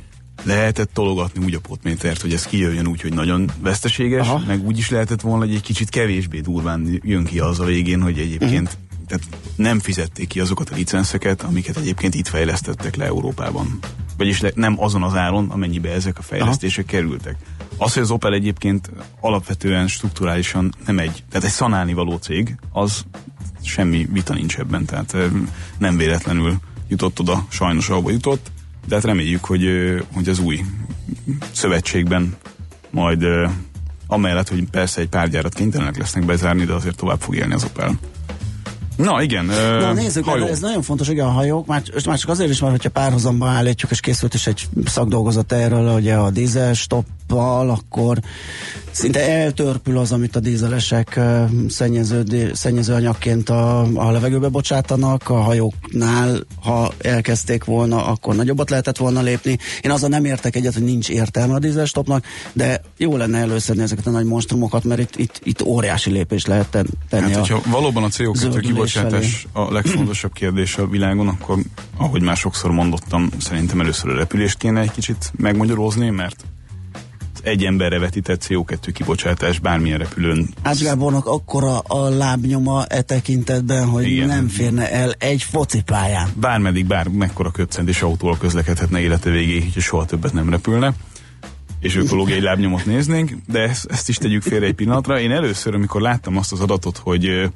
[0.43, 4.41] lehetett tologatni úgy a potmétert, hogy ez kijöjjön úgy, hogy nagyon veszteséges, Aha.
[4.47, 8.01] Meg úgy is lehetett volna, hogy egy kicsit kevésbé durván jön ki az a végén,
[8.01, 8.87] hogy egyébként Mhm.
[9.09, 13.79] Tehát nem fizették ki azokat a licenszeket, amiket egyébként itt fejlesztettek le Európában.
[14.17, 16.97] Vagyis le, nem azon az áron, amennyibe ezek a fejlesztések Aha.
[16.97, 17.35] kerültek.
[17.77, 23.05] Az, hogy az Opel egyébként alapvetően strukturálisan nem egy, tehát egy szanálni való cég, az
[23.61, 25.15] semmi vita nincs ebben, tehát
[25.77, 28.51] nem véletlenül jutott oda, sajnos ahova jutott,
[28.87, 29.67] de hát reméljük, hogy,
[30.13, 30.61] hogy az új
[31.51, 32.35] szövetségben
[32.89, 33.25] majd
[34.07, 37.63] amellett, hogy persze egy pár gyárat kénytelenek lesznek bezárni, de azért tovább fog élni az
[37.63, 37.99] Opel.
[39.03, 39.45] Na igen,
[39.79, 40.45] Na nézzük, hajó.
[40.45, 43.91] ez nagyon fontos, igen, a hajók, már, már csak azért is, mert hogyha párhuzamba állítjuk,
[43.91, 46.73] és készült is egy szakdolgozat erről, ugye a dízel
[47.29, 48.17] stoppal, akkor
[48.91, 55.41] szinte eltörpül az, amit a dízelesek ö, szennyező, szennyező anyagként a, a levegőbe bocsátanak, a
[55.41, 59.57] hajóknál, ha elkezdték volna, akkor nagyobbat lehetett volna lépni.
[59.81, 63.81] Én azzal nem értek egyet, hogy nincs értelme a dízel stoppnak, de jó lenne előszedni
[63.81, 67.33] ezeket a nagy monstrumokat, mert itt, itt, itt óriási lépés lehet ten- tenni.
[67.33, 71.57] Hát, a, valóban a CO2 zöldülés kibocsátás a legfontosabb kérdés a világon, akkor,
[71.97, 76.43] ahogy már sokszor mondottam, szerintem először a repülést kéne egy kicsit megmagyarózni, mert
[77.43, 84.07] egy emberre vetített CO2 kibocsátás bármilyen repülőn Ács Gábornak akkora a lábnyoma e tekintetben, hogy
[84.07, 84.27] Igen.
[84.27, 86.29] Nem férne el egy focipályán.
[86.35, 90.93] bármeddig, bár mekkora kötcentés autóval közlekedhetne élete végéig, hogy soha többet nem repülne
[91.79, 95.19] és ökológiai lábnyomot néznénk, de ezt, ezt is tegyük félre egy pillanatra.
[95.19, 97.49] Én először, amikor láttam azt az adatot, hogy,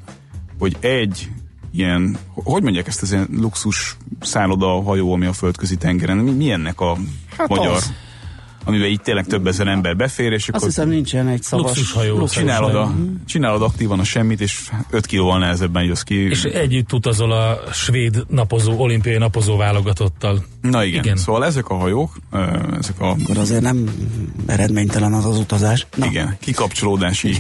[0.60, 1.30] hogy egy
[1.72, 6.52] ilyen, hogy mondják ezt az ilyen luxus szálloda hajó, ami a földközi tengeren, mi, mi
[6.52, 6.98] ennek a
[7.38, 7.94] hát magyar, az.
[8.64, 12.18] Amiben így tényleg több ezer ember befér, és Azt akkor hiszem nincsen egy szavas Luxushajó.
[12.18, 12.94] luxus- csinálod, a,
[13.26, 16.16] csinálod aktívan a semmit, és 5 kilóval nehezebben jössz ki.
[16.16, 20.44] És együtt utazol a svéd napozó, olimpiai napozó válogatottal.
[20.62, 21.04] Na igen.
[21.04, 21.16] Igen.
[21.16, 22.18] szóval ezek a hajók,
[22.80, 23.90] ezek a Akkor azért nem
[24.46, 25.88] eredménytelen az az utazás.
[25.96, 27.36] Na, Igen, kikapcsolódási,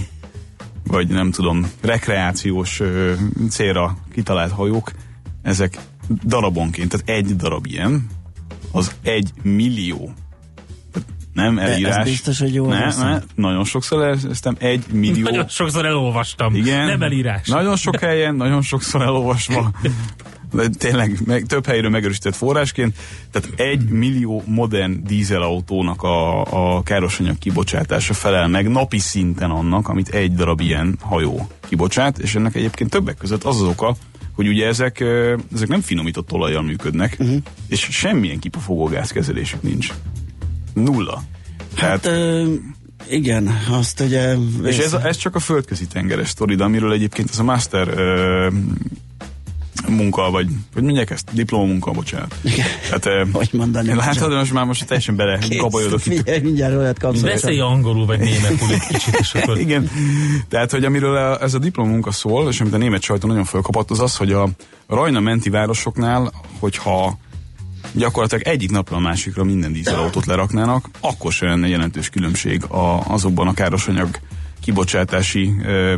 [0.87, 3.13] vagy nem tudom, rekreációs ö,
[3.49, 4.91] célra kitalált hajók,
[5.41, 5.77] ezek
[6.23, 8.07] darabonként, tehát egy darab ilyen,
[8.71, 10.13] az egy millió.
[11.33, 12.03] Nem ez elírás.
[12.03, 15.23] biztos, hogy jól ne, ne, nagyon sokszor elkezdtem, egy millió.
[15.23, 16.55] Nagyon sokszor elolvastam.
[16.55, 16.85] Igen.
[16.85, 17.47] Nem elírás.
[17.47, 19.71] Nagyon sok helyen, nagyon sokszor elolvasva.
[20.53, 22.95] De tényleg meg, több helyről megerősített forrásként.
[23.31, 26.41] Tehát egy millió modern dízelautónak a,
[26.75, 32.35] a károsanyag kibocsátása felel meg napi szinten annak, amit egy darab ilyen hajó kibocsát, és
[32.35, 33.95] ennek egyébként többek között az az oka,
[34.35, 35.03] hogy ugye ezek,
[35.53, 37.37] ezek nem finomított olajjal működnek, uh-huh.
[37.67, 39.93] és semmilyen kipufogó gázkezelésük nincs.
[40.73, 41.23] Nulla.
[41.75, 42.53] Hát, ö,
[43.09, 44.35] igen, azt ugye...
[44.63, 48.47] És ez, ez csak a földközi tengeres sztori, de amiről egyébként ez a master ö,
[49.87, 51.29] munka, vagy hogy mondják ezt?
[51.33, 52.35] Diplomamunka, bocsánat.
[52.41, 52.65] Igen.
[52.91, 53.95] Hát, ö, Hogy mondani?
[53.95, 56.17] Látod, most már most teljesen bele kabajodok itt.
[56.17, 57.21] Figyelj, mindjárt olyat kapsz.
[57.21, 59.59] Beszélj angolul, vagy németül egy kicsit, és akkor...
[59.59, 59.89] Igen,
[60.49, 63.99] tehát, hogy amiről ez a diplomunka szól, és amit a német sajtó nagyon fölkapott, az
[63.99, 64.49] az, hogy a
[64.87, 67.17] Rajna menti városoknál, hogyha
[67.91, 73.47] gyakorlatilag egyik napról a másikra minden dízelautót leraknának, akkor sem lenne jelentős különbség a, azokban
[73.47, 74.19] a károsanyag
[74.61, 75.95] kibocsátási ö,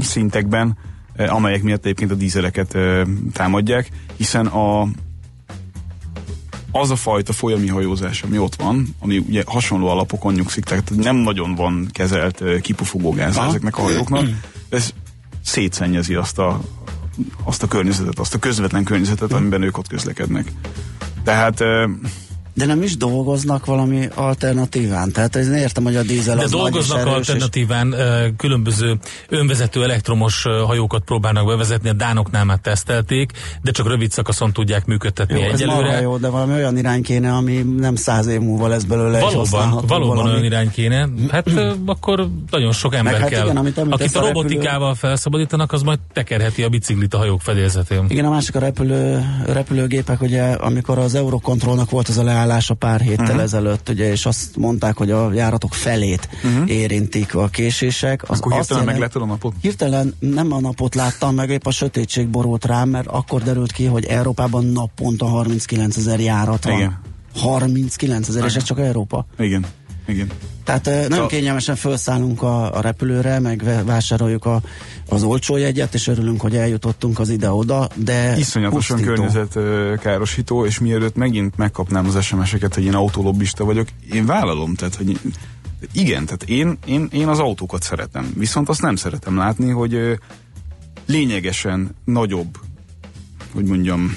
[0.00, 0.76] szintekben,
[1.16, 4.88] amelyek miatt egyébként a dízeleket ö, támadják, hiszen a
[6.72, 11.16] az a fajta folyami hajózás, ami ott van, ami ugye hasonló alapokon nyugszik, tehát nem
[11.16, 13.48] nagyon van kezelt ö, kipufogógáz Aha.
[13.48, 14.28] ezeknek a hajóknak,
[14.68, 14.90] ez
[15.44, 16.60] szétszennyezi azt a,
[17.44, 20.52] azt a környezetet, azt a közvetlen környezetet, amiben ők ott közlekednek.
[21.24, 21.60] Tehát
[22.60, 25.12] De nem is dolgoznak valami alternatíván?
[25.12, 28.98] Tehát én értem, hogy a dízel De az és dolgoznak és- alternatíván, ö, különböző
[29.28, 33.32] önvezető elektromos hajókat próbálnak bevezetni, a Dánoknál már tesztelték,
[33.62, 36.00] de csak rövid szakaszon tudják működtetni Jó, ez egyelőre.
[36.00, 39.18] jó, de valami olyan irány kéne, ami nem száz év múlva lesz belőle.
[39.18, 40.30] és Valóban, valóban valami.
[40.32, 41.08] olyan irány kéne.
[41.30, 41.46] Hát
[41.86, 43.44] akkor nagyon sok ember hát kell.
[43.44, 47.18] igen, amit említesz, Akit a a repülő- robotikával felszabadítanak, az majd tekerheti a biciklit a
[47.18, 48.04] hajók fedélzetén.
[48.08, 53.00] Igen, a másik a repülő, repülőgépek, ugye, amikor az Eurocontrolnak volt az a leállása pár
[53.00, 53.42] héttel uh-huh.
[53.42, 56.70] ezelőtt, ugye, és azt mondták, hogy a járatok felét uh-huh.
[56.70, 58.30] érintik a késések.
[58.30, 59.54] Az akkor hirtelen jelent- megláttad a napot?
[59.60, 63.84] Hirtelen nem a napot láttam, meg épp a sötétség borult rám, mert akkor derült ki,
[63.84, 66.76] hogy Európában naponta 39 ezer járat van.
[66.76, 67.00] Igen.
[67.34, 69.26] 39 ezer, és ez csak Európa.
[69.38, 69.66] Igen,
[70.10, 70.30] igen.
[70.64, 74.60] Tehát ö, nagyon Szóval- kényelmesen felszállunk a, a repülőre, meg vásároljuk a,
[75.08, 79.14] az olcsó jegyet, és örülünk, hogy eljutottunk az ide-oda, de Iszonyatosan pusztító.
[79.14, 85.20] környezetkárosító, és mielőtt megint megkapnám az SMS-eket, hogy én autolobbista vagyok, én vállalom, tehát hogy
[85.92, 90.18] igen, tehát én, én, én az autókat szeretem, viszont azt nem szeretem látni, hogy
[91.06, 92.58] lényegesen nagyobb,
[93.54, 94.16] hogy mondjam,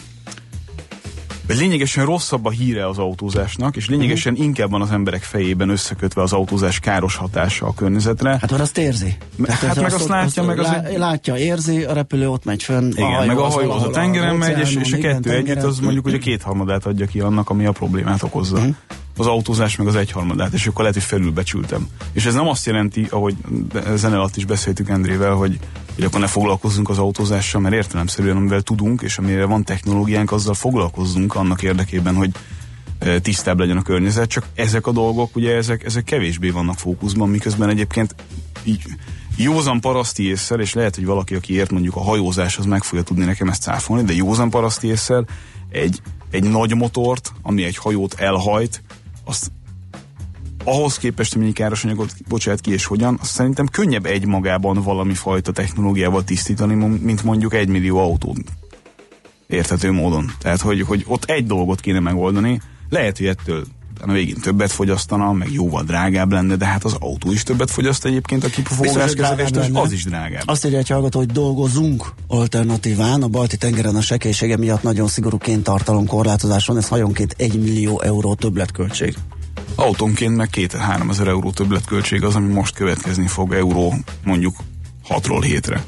[1.47, 6.21] vagy lényegesen rosszabb a híre az autózásnak, és lényegesen inkább van az emberek fejében összekötve
[6.21, 8.29] az autózás káros hatása a környezetre.
[8.29, 9.17] Hát mert azt érzi.
[9.47, 12.91] Hát meg azt látja, meg az lá, Látja, érzi, a repülő ott megy fönn.
[12.91, 16.03] Igen, meg a hajó az a tengeren megy, és, és a kettő együtt az mondjuk
[16.03, 18.59] hogy a kétharmadát adja ki annak, ami a problémát okozza.
[18.59, 18.69] Mhm.
[19.17, 21.87] Az autózás meg az egyharmadát, és akkor lehet, hogy felülbecsültem.
[22.11, 23.35] És ez nem azt jelenti, ahogy
[23.95, 25.59] zene alatt is beszéltük Endrével, hogy,
[25.95, 30.53] hogy akkor ne foglalkozzunk az autózással, mert értelemszerűen, amivel tudunk, és amire van technológiánk, azzal
[30.53, 32.31] foglalkozzunk annak érdekében, hogy
[32.99, 37.29] e, tisztább legyen a környezet, csak ezek a dolgok, ugye ezek, ezek kevésbé vannak fókuszban,
[37.29, 38.15] miközben egyébként
[38.63, 38.81] így
[39.37, 43.03] józan paraszti észsel, és lehet, hogy valaki, aki ért mondjuk a hajózás, az meg fogja
[43.03, 45.25] tudni nekem ezt cáfolni, de józan paraszti észsel
[45.69, 48.81] egy, egy nagy motort, ami egy hajót elhajt,
[49.25, 49.51] azt
[50.63, 55.51] ahhoz képest, mennyi káros anyagot bocsát ki és hogyan, azt szerintem könnyebb egymagában valami fajta
[55.51, 58.37] technológiával tisztítani, mint mondjuk egy millió autót
[59.47, 60.31] érthető módon.
[60.39, 63.65] Tehát, hogy, hogy ott egy dolgot kéne megoldani, lehet, hogy ettől
[64.07, 68.05] a végén többet fogyasztana, meg jóval drágább lenne, de hát az autó is többet fogyaszt
[68.05, 70.41] egyébként a Biztos, kipufogás hogy drágább kezeléstől, és az is drágább.
[70.45, 73.21] Azt írja egy hallgató, hogy dolgozunk alternatíván.
[73.21, 78.35] A balti tengeren a sekélysége miatt nagyon szigorú kéntartalomkorlátozás van, ez hajonként 1 millió euró
[78.35, 79.15] többletköltség.
[79.75, 83.93] Autónként meg 2-3 ezer euró többletköltség az, ami most következni fog euró
[84.23, 84.55] mondjuk
[85.09, 85.83] 6-ról 7-re.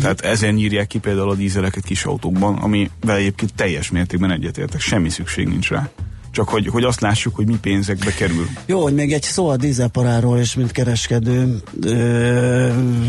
[0.00, 5.08] Tehát ezen írják ki például a dízeleket kis autókban, ami egyébként teljes mértékben egyetértek, semmi
[5.08, 5.90] szükség nincs rá.
[6.34, 8.48] Csak hogy, hogy azt lássuk, hogy mi pénzekbe kerül.
[8.66, 12.68] Jó, hogy még egy szó a dízelparáról, és mint kereskedő ö,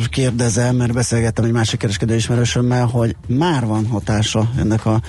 [0.10, 5.02] kérdezem, mert beszélgettem egy másik kereskedő ismerősömmel, hogy már van hatása ennek a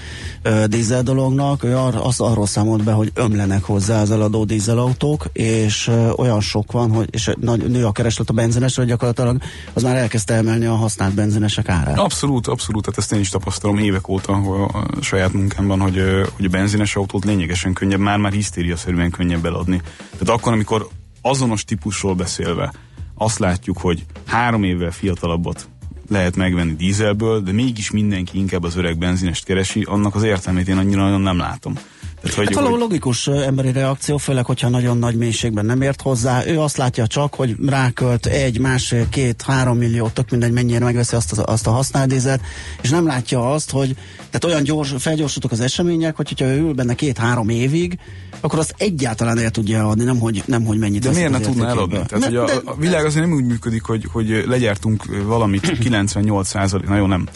[0.42, 1.64] ö, dízel dolognak.
[1.64, 6.40] Ő ar, az arról számolt be, hogy ömlenek hozzá az eladó dízelautók, és ö, olyan
[6.40, 9.40] sok van, hogy és nagy, nő a kereslet a benzinesre, hogy gyakorlatilag
[9.72, 11.98] az már elkezdte emelni a használt benzinesek árát.
[11.98, 16.02] Abszolút, abszolút, tehát ezt én is tapasztalom évek óta a, a saját munkámban, hogy,
[16.36, 19.80] hogy a benzines autót lényegesen könnyebb, már-már hisztériaszerűen könnyebb eladni.
[20.10, 20.88] Tehát akkor, amikor
[21.22, 22.72] azonos típusról beszélve
[23.14, 25.68] azt látjuk, hogy három évvel fiatalabbat
[26.08, 30.76] lehet megvenni dízelből, de mégis mindenki inkább az öreg benzinest keresi, annak az értelmét én
[30.76, 31.74] annyira nagyon nem látom.
[32.22, 36.46] Tehát, Hát valahol logikus emberi reakció, főleg, hogyha nagyon nagy mélységben nem ért hozzá.
[36.46, 41.16] Ő azt látja csak, hogy rákölt egy, másfél, két, három millió, tök mindegy, mennyire megveszi
[41.16, 42.40] azt, a- azt a használtdízet,
[42.82, 46.72] és nem látja azt, hogy tehát olyan gyors, felgyorsultak az események, hogy hogyha ő ül
[46.72, 47.98] benne két-három évig,
[48.40, 51.66] akkor azt egyáltalán el tudja adni, nem hogy, nem, hogy mennyit De miért ne értékéből.
[51.68, 51.94] eladni?
[51.94, 55.78] Tehát, Ne- hogy a, de- a világ azért nem úgy működik, hogy, hogy legyártunk valamit
[55.78, 57.28] 98 százalék, na jó, nem,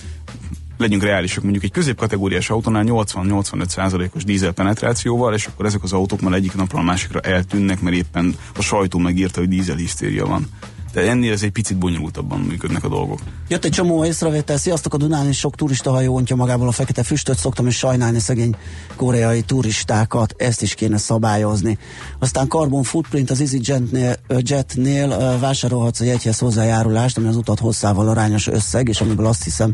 [0.80, 6.20] legyünk reálisak, mondjuk egy középkategóriás autónál 80-85 százalékos dízel penetrációval, és akkor ezek az autók
[6.20, 10.46] már egyik napról a másikra eltűnnek, mert éppen a sajtó megírta, hogy dízel hisztéria van.
[10.92, 13.18] De ennél ez egy picit bonyolultabban működnek a dolgok.
[13.48, 17.02] Jött egy csomó észrevétel, sziasztok a Dunán is sok turista hajó ontja magából a fekete
[17.02, 18.56] füstöt, szoktam is sajnálni szegény
[18.96, 21.78] koreai turistákat, ezt is kéne szabályozni.
[22.18, 28.46] Aztán Carbon Footprint az EasyJetnél Jetnél vásárolhatsz egy egyhez hozzájárulást, ami az utat hosszával arányos
[28.46, 29.72] összeg, és amiből azt hiszem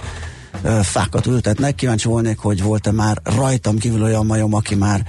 [0.83, 1.75] fákat ültetnek.
[1.75, 5.07] Kíváncsi volnék, hogy volt-e már rajtam kívül olyan majom, aki már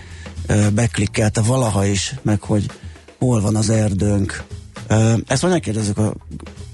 [0.73, 2.65] beklikkelte valaha is, meg hogy
[3.19, 4.43] hol van az erdőnk,
[5.27, 6.13] Ezt majd megkérdezzük a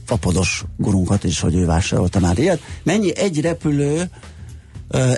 [0.06, 2.62] fapodos gurunkat is, hogy ő vásárolta már ilyet.
[2.84, 4.10] Mennyi egy repülő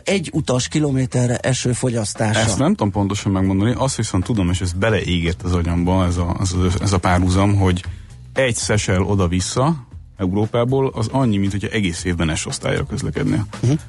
[0.03, 2.39] egy utas kilométerre eső fogyasztása?
[2.39, 6.37] Ezt nem tudom pontosan megmondani, azt viszont tudom, és ez beleégett az agyamba, ez a,
[6.41, 7.83] ez a, ez a párhuzam, hogy
[8.33, 9.87] egy szesel oda-vissza
[10.17, 13.45] Európából az annyi, mint hogyha egész évben S osztályra közlekednél.
[13.61, 13.79] Uh-huh.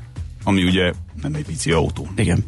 [0.45, 2.09] Ami ugye nem egy pici autó.
[2.16, 2.45] Igen.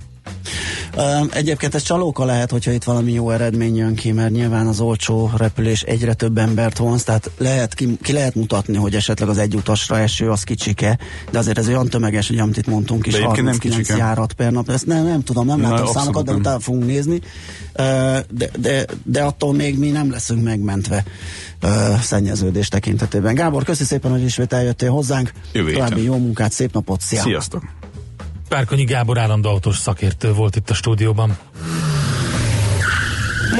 [1.32, 5.30] Egyébként ez csalóka lehet, hogyha itt valami jó eredmény jön ki, mert nyilván az olcsó
[5.36, 9.54] repülés egyre több embert vonz, tehát lehet, ki, ki lehet mutatni, hogy esetleg az egy
[9.54, 10.98] utasra eső az kicsike,
[11.30, 14.04] de azért ez olyan tömeges, hogy amit itt mondtunk is, De egyébként nem 39 kicsike.
[14.06, 16.40] járat per nap, ezt nem, nem tudom, nem Na, látom számokat, de nem.
[16.40, 17.20] utána fogunk nézni,
[17.74, 21.04] de, de, de attól még mi nem leszünk megmentve
[21.60, 23.34] ö, szennyeződés tekintetében.
[23.34, 25.32] Gábor, köszi szépen, hogy ismét eljöttél hozzánk.
[25.52, 25.72] Jövő.
[25.72, 27.20] További jó munkát, szép napot, szia!
[27.20, 27.62] Sziasztok!
[28.48, 31.38] Párkonyi Gábor állandó autós szakértő volt itt a stúdióban.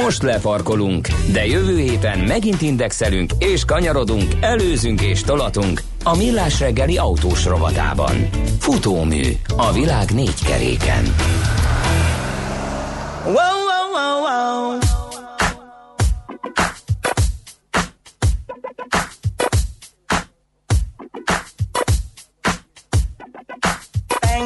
[0.03, 6.97] Most lefarkolunk, de jövő héten megint indexelünk és kanyarodunk, előzünk és tolatunk a Millás reggeli
[6.97, 8.29] autós rovatában.
[8.59, 9.23] Futómű
[9.57, 11.03] a világ négy keréken.
[13.23, 14.98] Whoa, whoa, whoa, whoa.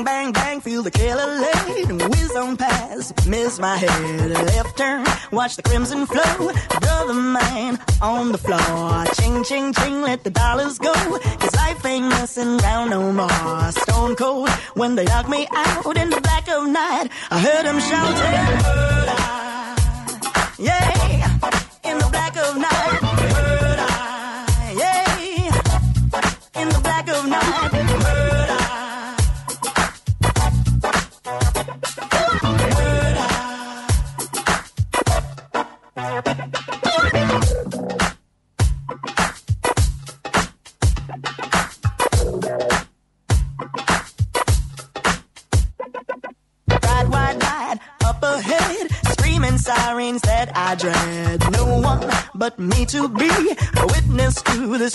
[0.03, 4.31] Bang, bang, feel the killer lead whiz on past, miss my head.
[4.31, 6.51] Left turn, watch the crimson flow.
[6.81, 9.05] Brother man on the floor.
[9.15, 10.93] Ching, ching, ching, let the dollars go.
[10.93, 13.71] Cause life ain't messing around no more.
[13.71, 17.09] Stone cold when they knock me out in the black of night.
[17.31, 18.92] I heard them shouting,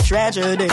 [0.08, 0.68] tragedy.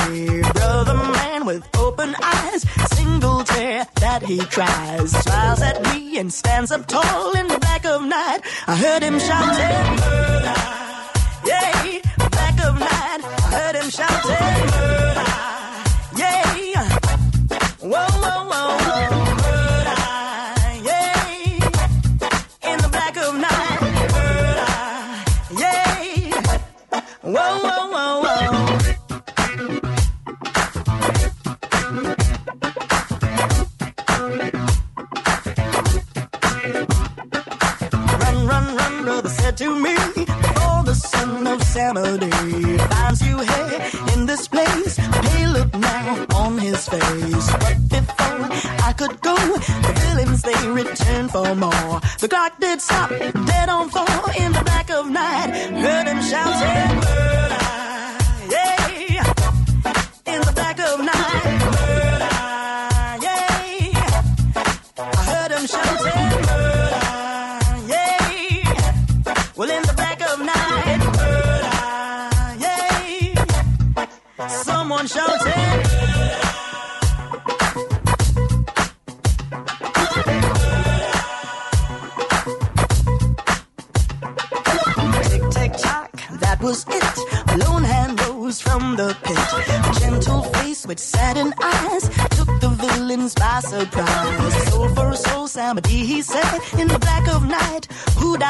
[0.54, 2.62] Brother man with open eyes,
[2.96, 5.12] single tear that he cries.
[5.12, 8.40] Smiles at me and stands up tall in the black of night.
[8.66, 9.55] I heard him shouting,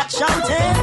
[0.08, 0.74] 上天。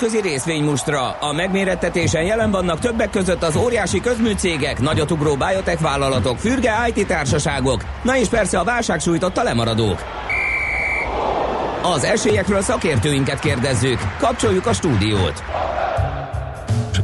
[0.00, 1.10] Nemzetközi részvénymustra.
[1.10, 7.84] A megmérettetésen jelen vannak többek között az óriási közműcégek, nagyotugró biotech vállalatok, fürge IT társaságok,
[8.02, 10.04] na és persze a válság sújtotta lemaradók.
[11.82, 13.98] Az esélyekről szakértőinket kérdezzük.
[14.18, 15.42] Kapcsoljuk a stúdiót.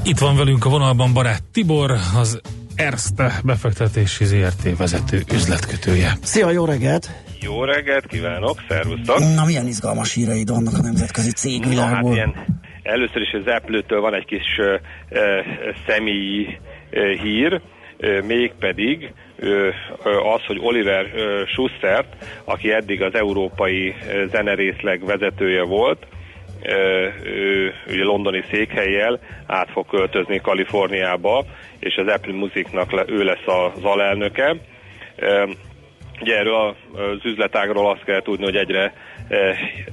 [0.03, 2.41] Itt van velünk a vonalban barát Tibor, az
[2.75, 6.19] Erste befektetési ZRT vezető üzletkötője.
[6.23, 7.11] Szia, jó reggelt!
[7.41, 9.19] Jó reggelt kívánok, szervusztok!
[9.19, 12.15] Na, milyen izgalmas híreid vannak a nemzetközi Na hát cégvilágból?
[12.15, 12.54] ilyen
[12.85, 14.77] Először is az Apple-től van egy kis ö,
[15.09, 15.41] ö,
[15.87, 16.59] személyi
[16.91, 17.61] ö, hír,
[18.27, 19.13] mégpedig
[20.35, 21.07] az, hogy Oliver
[21.47, 23.95] Schustert, aki eddig az európai
[24.27, 26.07] zenerészleg vezetője volt,
[27.25, 31.45] ő ugye londoni székhelyjel át fog költözni Kaliforniába,
[31.79, 34.57] és az Apple Musicnak ő lesz az alelnöke.
[36.21, 36.55] Ugye erről
[36.95, 38.93] az üzletágról azt kell tudni, hogy egyre,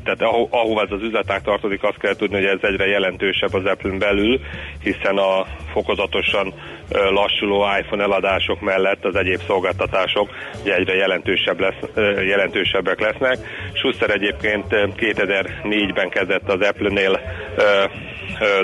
[0.04, 3.66] tehát aho, ahova ez az üzletág tartozik, azt kell tudni, hogy ez egyre jelentősebb az
[3.66, 4.40] Apple-n belül,
[4.84, 6.54] hiszen a fokozatosan
[6.90, 10.30] eh, lassuló iPhone eladások mellett az egyéb szolgáltatások
[10.62, 13.38] ugye egyre jelentősebb lesz, eh, jelentősebbek lesznek.
[13.74, 17.90] Schuster egyébként eh, 2004-ben kezdett az Apple-nél eh, eh,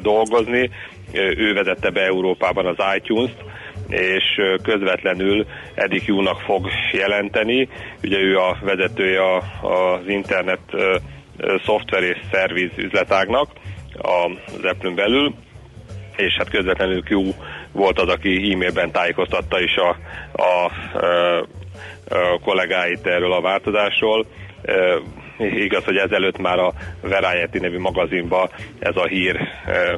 [0.02, 0.70] dolgozni,
[1.12, 3.36] Eh, ő vezette be Európában az iTunes-t,
[3.90, 7.70] és közvetlenül Edik Júnak fog jelenteni.
[8.04, 9.22] Ugye ő a vezetője
[9.62, 10.60] az internet
[11.66, 13.50] szoftver és szerviz üzletágnak
[13.98, 15.34] az Apple-n belül,
[16.16, 17.34] és hát közvetlenül Q
[17.72, 19.98] volt az, aki e-mailben tájékoztatta is a,
[20.42, 20.72] a,
[22.16, 24.26] a, kollégáit erről a változásról.
[24.62, 24.98] Ö,
[25.40, 29.40] Igaz, hogy ezelőtt már a Variety nevű magazinban ez a hír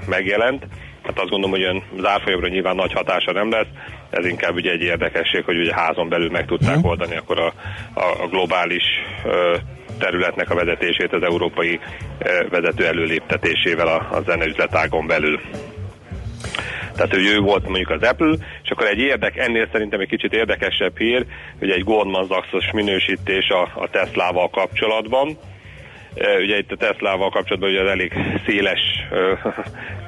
[0.07, 0.65] megjelent.
[1.10, 3.68] Hát azt gondolom, hogy olyan zárfolyamra nyilván nagy hatása nem lesz,
[4.10, 7.53] ez inkább ugye egy érdekesség, hogy ugye házon belül meg tudták oldani akkor a,
[7.93, 8.84] a, a globális
[9.26, 9.57] ö,
[9.99, 11.80] területnek a vezetését az európai
[12.20, 15.39] ö, vezető előléptetésével a, a zeneüzletágon belül.
[16.95, 20.34] Tehát hogy ő volt mondjuk az Apple, és akkor egy érdek, ennél szerintem egy kicsit
[20.34, 21.26] érdekesebb hír,
[21.60, 25.38] hogy egy Goldman Sachs-os minősítés a, a Teslával kapcsolatban.
[26.16, 28.14] Ugye itt a Teslával kapcsolatban ugye az elég
[28.45, 28.80] széles
[29.12, 29.34] ö,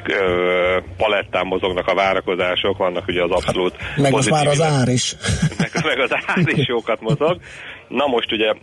[0.06, 5.16] ö, palettán mozognak a várakozások, vannak ugye az abszolút Meg most már az ár is.
[5.60, 7.40] meg, meg az ár is jókat mozog.
[7.88, 8.54] Na most ugye,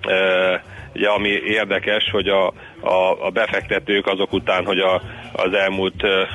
[0.00, 0.62] e,
[0.94, 2.46] ugye ami érdekes, hogy a,
[2.80, 5.02] a, a befektetők azok után, hogy a,
[5.32, 6.28] az elmúlt e,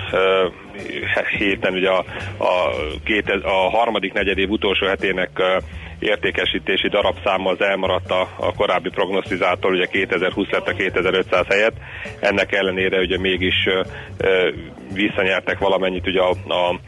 [1.38, 2.06] héten ugye a,
[2.38, 2.70] a,
[3.04, 5.62] két, a harmadik negyedév utolsó hetének e,
[6.00, 11.76] értékesítési darabszáma az elmaradt a, a korábbi prognosztizától, ugye 2020 lett a 2500 helyett.
[12.20, 14.54] Ennek ellenére ugye mégis e,
[14.94, 16.80] visszanyertek valamennyit ugye a, a,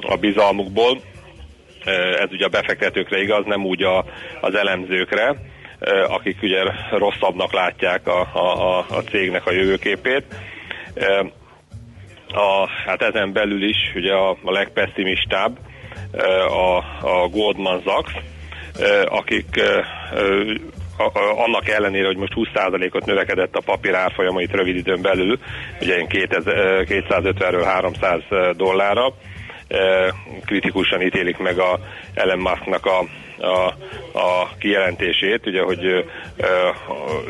[0.00, 1.00] a bizalmukból
[2.18, 4.04] ez ugye a befektetőkre igaz, nem úgy a,
[4.40, 5.36] az elemzőkre,
[6.08, 10.24] akik ugye rosszabbnak látják a, a, a cégnek a jövőképét.
[12.28, 15.58] A, hát ezen belül is ugye a, a legpesszimistább
[16.48, 18.12] a, a Goldman Sachs,
[19.04, 19.62] akik
[21.36, 25.38] annak ellenére, hogy most 20%-ot növekedett a papír árfolyama itt rövid időn belül,
[25.80, 28.22] ugye ilyen 2000, 250-ről 300
[28.56, 29.14] dollárra,
[30.44, 31.78] kritikusan ítélik meg a
[32.14, 32.98] Elon Musknak a,
[33.46, 33.66] a,
[34.18, 36.00] a kijelentését, ugye, hogy ö,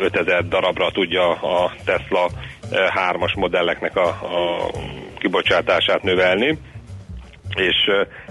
[0.01, 2.31] 5000 darabra tudja a Tesla
[2.71, 4.71] 3-as modelleknek a, a
[5.19, 6.59] kibocsátását növelni
[7.55, 7.77] és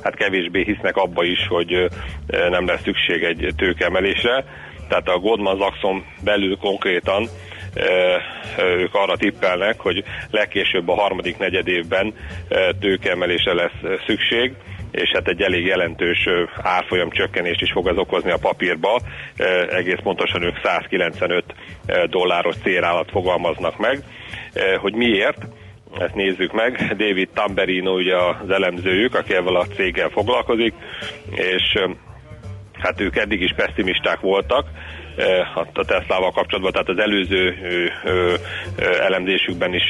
[0.04, 1.90] hát kevésbé hisznek abba is, hogy
[2.50, 4.46] nem lesz szükség egy tőkeemelésre.
[4.88, 7.28] Tehát a Goldman Sachson belül konkrétan
[8.58, 12.14] ők arra tippelnek, hogy legkésőbb a harmadik negyed évben
[12.80, 14.54] tőkeemelésre lesz szükség,
[14.92, 16.28] és hát egy elég jelentős
[16.62, 19.00] árfolyam csökkenést is fog ez okozni a papírba.
[19.70, 21.44] Egész pontosan ők 195
[21.86, 24.04] ö, dolláros célállat fogalmaznak meg.
[24.80, 25.38] Hogy miért?
[25.98, 26.96] Ezt nézzük meg.
[26.98, 30.74] David Tamberino ugye az elemzőjük, aki ezzel a céggel foglalkozik,
[31.32, 31.80] és
[32.74, 34.66] hát ők eddig is pessimisták voltak
[35.16, 35.40] ö,
[35.74, 37.56] a Teslával kapcsolatban, tehát az előző
[39.00, 39.84] elemzésükben is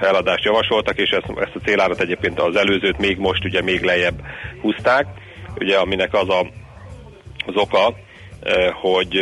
[0.00, 4.20] eladást javasoltak, és ezt, ezt a célárat egyébként az előzőt még most ugye még lejjebb
[4.60, 5.06] húzták,
[5.58, 6.46] ugye aminek az a,
[7.46, 7.94] az oka,
[8.42, 9.16] ö, hogy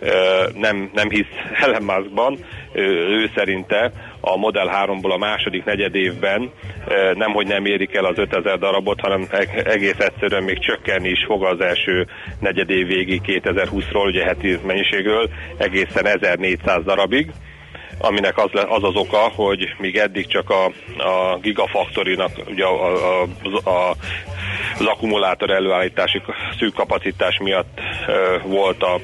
[0.00, 1.26] ö, nem, nem hisz
[1.60, 2.38] Elon Muskban,
[2.72, 3.92] Ö, ő szerinte
[4.24, 6.50] a Model 3-ból a második negyed évben
[6.86, 11.24] ö, nemhogy nem érik el az 5000 darabot, hanem eg- egész egyszerűen még csökkenni is
[11.24, 12.06] fog az első
[12.40, 17.30] negyed év végig 2020-ról, ugye heti mennyiségről egészen 1400 darabig
[17.98, 20.64] aminek az, az az oka, hogy míg eddig csak a,
[21.02, 23.28] a Gigafactory-nak ugye a, a,
[23.70, 23.90] a,
[24.78, 26.22] az akkumulátor előállítási
[26.58, 29.00] szűk kapacitás miatt ö, volt a,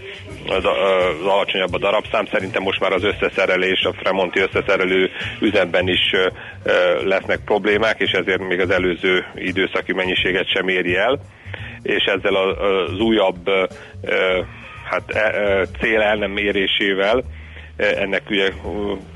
[0.50, 2.26] az, az alacsonyabb a darabszám.
[2.26, 6.10] Szerintem most már az összeszerelés, a Fremonti összeszerelő üzemben is
[7.04, 11.20] lesznek problémák, és ezért még az előző időszaki mennyiséget sem éri el
[11.82, 13.50] és ezzel az újabb
[14.84, 17.24] hát, e- cél el nem mérésével
[17.76, 18.52] ö, ennek ugye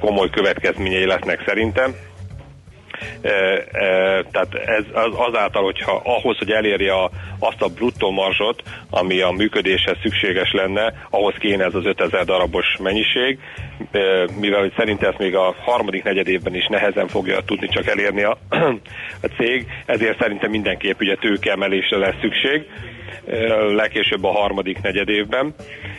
[0.01, 1.95] komoly következményei lesznek szerintem.
[4.31, 9.31] Tehát ez az, azáltal, hogyha ahhoz, hogy elérje a, azt a bruttó marzsot, ami a
[9.31, 13.39] működéshez szükséges lenne, ahhoz kéne ez az 5000 darabos mennyiség,
[14.41, 18.23] mivel hogy szerint ezt még a harmadik negyed évben is nehezen fogja tudni csak elérni
[18.23, 18.39] a,
[19.23, 22.67] a cég, ezért szerintem mindenképp ugye tőkeemelésre lesz szükség
[23.75, 25.55] legkésőbb a harmadik negyed évben,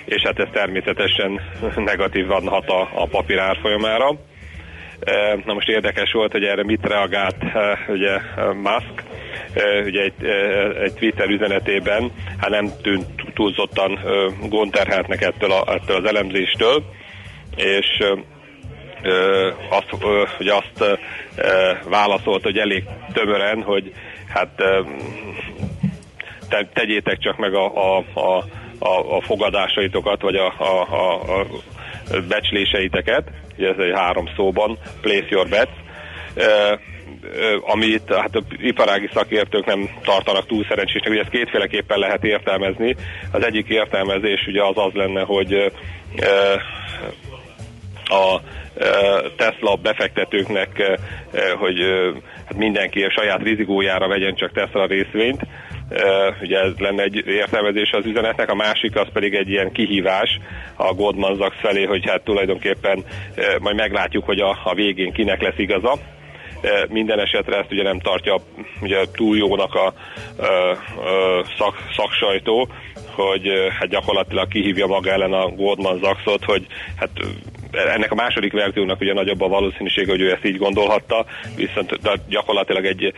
[0.06, 1.42] és hát ez természetesen
[1.76, 4.20] negatívan hat a, a papír árfolyamára.
[5.46, 7.44] Na most érdekes volt, hogy erre mit reagált
[7.88, 8.20] ugye
[8.54, 9.04] Musk,
[9.86, 10.26] ugye egy,
[10.84, 14.00] egy Twitter üzenetében, hát nem tűnt túlzottan
[14.50, 16.84] gondterheltnek ettől, a, ettől az elemzéstől,
[17.56, 18.04] és
[19.70, 20.04] azt,
[20.38, 21.00] hogy azt
[21.90, 22.84] válaszolt, hogy elég
[23.14, 23.92] tömören, hogy
[24.28, 24.64] hát
[26.50, 31.46] te, tegyétek csak meg a, a, a, a, fogadásaitokat, vagy a, a, a, a
[32.28, 35.72] becsléseiteket, ez egy három szóban, place your bets,
[37.62, 42.96] amit hát a iparági szakértők nem tartanak túl szerencsésnek, ugye ezt kétféleképpen lehet értelmezni.
[43.32, 45.72] Az egyik értelmezés ugye az az lenne, hogy
[48.04, 48.40] a
[49.38, 51.00] Tesla befektetőknek,
[51.58, 51.80] hogy
[52.46, 55.42] hát mindenki a saját rizikójára vegyen csak Tesla részvényt,
[56.42, 60.40] ugye ez lenne egy értelmezés az üzenetnek, a másik az pedig egy ilyen kihívás
[60.76, 63.04] a Goldman Sachs felé, hogy hát tulajdonképpen
[63.60, 65.94] majd meglátjuk, hogy a, a végén kinek lesz igaza.
[66.90, 68.36] Minden esetre ezt ugye nem tartja
[68.82, 72.68] ugye túl jónak a, a, a szak, szaksajtó,
[73.16, 76.66] hogy hát gyakorlatilag kihívja maga ellen a Goldman Sachsot, hogy
[76.96, 77.10] hát
[77.74, 82.14] ennek a második verziónak ugye nagyobb a valószínűség, hogy ő ezt így gondolhatta, viszont de
[82.30, 83.14] gyakorlatilag egy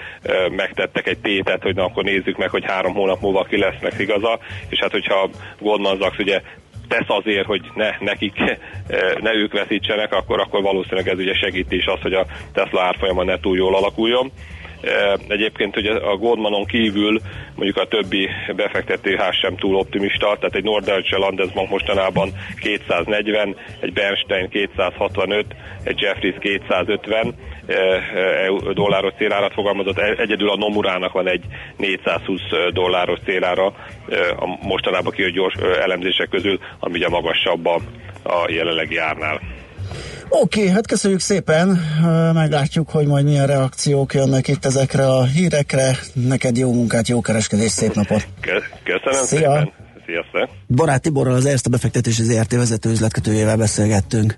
[0.56, 4.40] megtettek egy tétet, hogy na akkor nézzük meg, hogy három hónap múlva ki lesznek igaza,
[4.70, 5.30] és hát hogyha
[5.60, 6.42] Goldman Sachs ugye
[6.88, 8.34] tesz azért, hogy ne, nekik,
[9.20, 13.24] ne ők veszítsenek, akkor, akkor valószínűleg ez ugye segíti is az, hogy a Tesla árfolyama
[13.24, 14.32] ne túl jól alakuljon.
[15.28, 17.20] Egyébként ugye a Goldmanon kívül
[17.56, 22.30] mondjuk a többi befektetőház sem túl optimista, tehát egy Norddeutsche Landesbank mostanában
[22.60, 25.46] 240, egy Bernstein 265,
[25.84, 27.36] egy Jeffries 250
[28.74, 31.44] dolláros célárat fogalmazott, egyedül a Nomurának van egy
[31.78, 32.42] 420
[32.74, 33.66] dolláros célára
[34.36, 37.80] a mostanában kijött gyors elemzések közül, ami ugye magasabb a,
[38.24, 39.40] a jelenlegi árnál.
[40.30, 41.68] Oké, okay, hát köszönjük szépen,
[42.34, 45.98] meglátjuk, hogy majd milyen reakciók jönnek itt ezekre a hírekre.
[46.14, 48.28] Neked jó munkát, jó kereskedés, szép napot!
[48.84, 49.40] Köszönöm Szia.
[49.40, 49.72] szépen!
[50.06, 50.50] Sziasztok!
[50.68, 54.36] Barát Tiborral az Erste befektetési ZRT vezető üzletkötőjével beszélgettünk.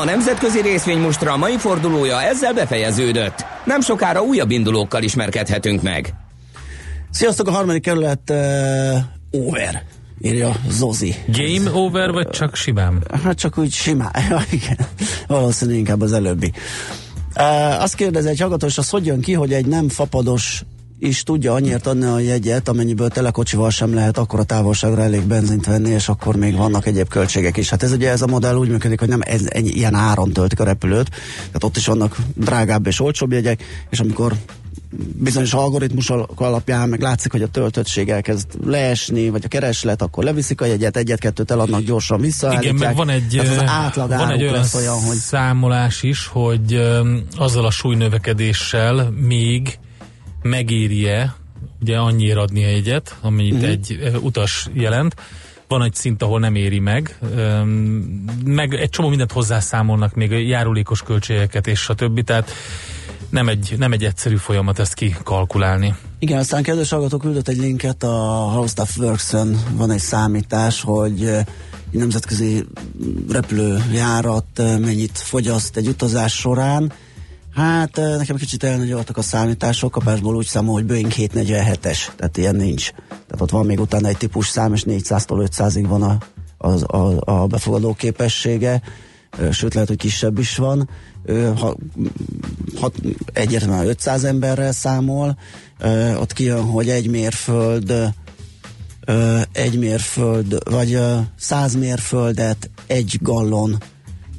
[0.00, 3.44] A nemzetközi részvénymustra mai fordulója ezzel befejeződött.
[3.64, 6.14] Nem sokára újabb indulókkal ismerkedhetünk meg.
[7.10, 8.36] Sziasztok, a harmadik kerület uh,
[9.30, 9.82] over
[10.20, 11.14] írja Zozi.
[11.26, 13.04] Game over, vagy csak simán?
[13.24, 14.12] Hát csak úgy simán,
[14.50, 14.86] igen.
[15.26, 16.52] Valószínűleg inkább az előbbi.
[17.36, 20.64] Uh, azt kérdezi egy hallgatós, az hogy jön ki, hogy egy nem fapados
[21.00, 25.66] is tudja annyiért adni a jegyet, amennyiből telekocsival sem lehet akkor a távolságra elég benzint
[25.66, 27.70] venni, és akkor még vannak egyéb költségek is.
[27.70, 30.60] Hát ez ugye ez a modell úgy működik, hogy nem ez, egy, ilyen áron töltik
[30.60, 34.32] a repülőt, tehát ott is vannak drágább és olcsóbb jegyek, és amikor
[35.16, 40.60] bizonyos algoritmusok alapján meg látszik, hogy a töltöttség elkezd leesni, vagy a kereslet, akkor leviszik
[40.60, 42.58] a jegyet, egyet-kettőt eladnak gyorsan vissza.
[42.60, 45.16] Igen, meg van egy, az átlag van egy olyan, olyan hogy...
[45.16, 46.74] számolás is, hogy
[47.36, 49.78] azzal a súlynövekedéssel még
[50.42, 51.34] megéri-e
[51.80, 53.68] ugye annyira adni egyet, amennyit uh-huh.
[53.68, 55.14] egy uh, utas jelent,
[55.68, 57.18] van egy szint, ahol nem éri meg,
[58.44, 62.50] meg egy csomó mindent hozzászámolnak, még járulékos költségeket és a többi, tehát
[63.30, 65.94] nem egy, nem egy egyszerű folyamat ezt kikalkulálni.
[66.18, 68.08] Igen, aztán kedves hallgató küldött egy linket, a
[68.52, 69.30] How Stuff works
[69.72, 71.24] van egy számítás, hogy
[71.92, 72.66] egy nemzetközi
[73.28, 76.92] repülőjárat mennyit fogyaszt egy utazás során,
[77.54, 82.90] Hát nekem kicsit elnagyoltak a számítások, kapásból úgy számol, hogy Boeing 747-es, tehát ilyen nincs.
[83.08, 86.18] Tehát ott van még utána egy típus szám, és 400-tól 500-ig van a,
[86.56, 88.82] a, a, a befogadó képessége,
[89.50, 90.88] sőt lehet, hogy kisebb is van.
[91.56, 91.76] Ha,
[92.80, 92.90] ha
[93.32, 95.38] egyértelműen 500 emberrel számol,
[96.16, 98.12] ott kijön, hogy egy mérföld
[99.52, 101.00] egy mérföld, vagy
[101.36, 103.82] 100 mérföldet egy gallon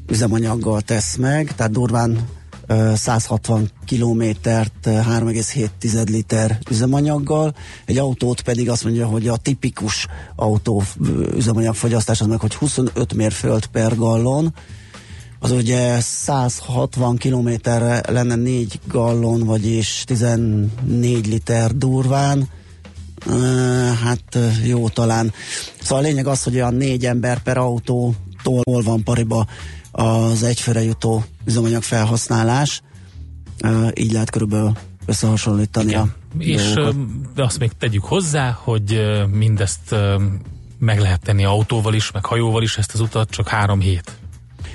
[0.10, 2.28] üzemanyaggal tesz meg, tehát durván
[2.96, 10.84] 160 kilométert 3,7 liter üzemanyaggal, egy autót pedig azt mondja, hogy a tipikus autó
[11.36, 14.54] üzemanyagfogyasztás az meg, hogy 25 mérföld per gallon,
[15.44, 20.70] az ugye 160 kilométerre lenne 4 gallon, vagyis 14
[21.28, 22.50] liter durván,
[24.04, 25.34] hát jó talán.
[25.82, 29.48] Szóval a lényeg az, hogy a négy ember per autótól van pariba
[29.92, 32.82] az egyfőre jutó üzemanyag felhasználás.
[33.94, 34.72] Így lehet körülbelül
[35.06, 37.34] összehasonlítani a És dolgokat.
[37.34, 39.96] de azt még tegyük hozzá, hogy mindezt
[40.80, 44.21] meg lehet tenni autóval is, meg hajóval is ezt az utat, csak három hét.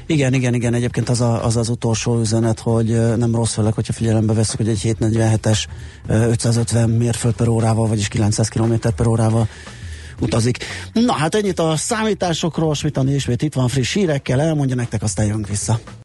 [0.07, 3.92] Igen, igen, igen, egyébként az, a, az az utolsó üzenet, hogy nem rossz főleg, hogyha
[3.92, 5.64] figyelembe veszük, hogy egy 747-es
[6.07, 9.48] ö, 550 mérföld per órával, vagyis 900 km per órával
[10.20, 10.59] utazik.
[10.92, 15.48] Na hát ennyit a számításokról, Smitani ismét itt van friss hírekkel, elmondja nektek, aztán jönk
[15.48, 15.80] vissza.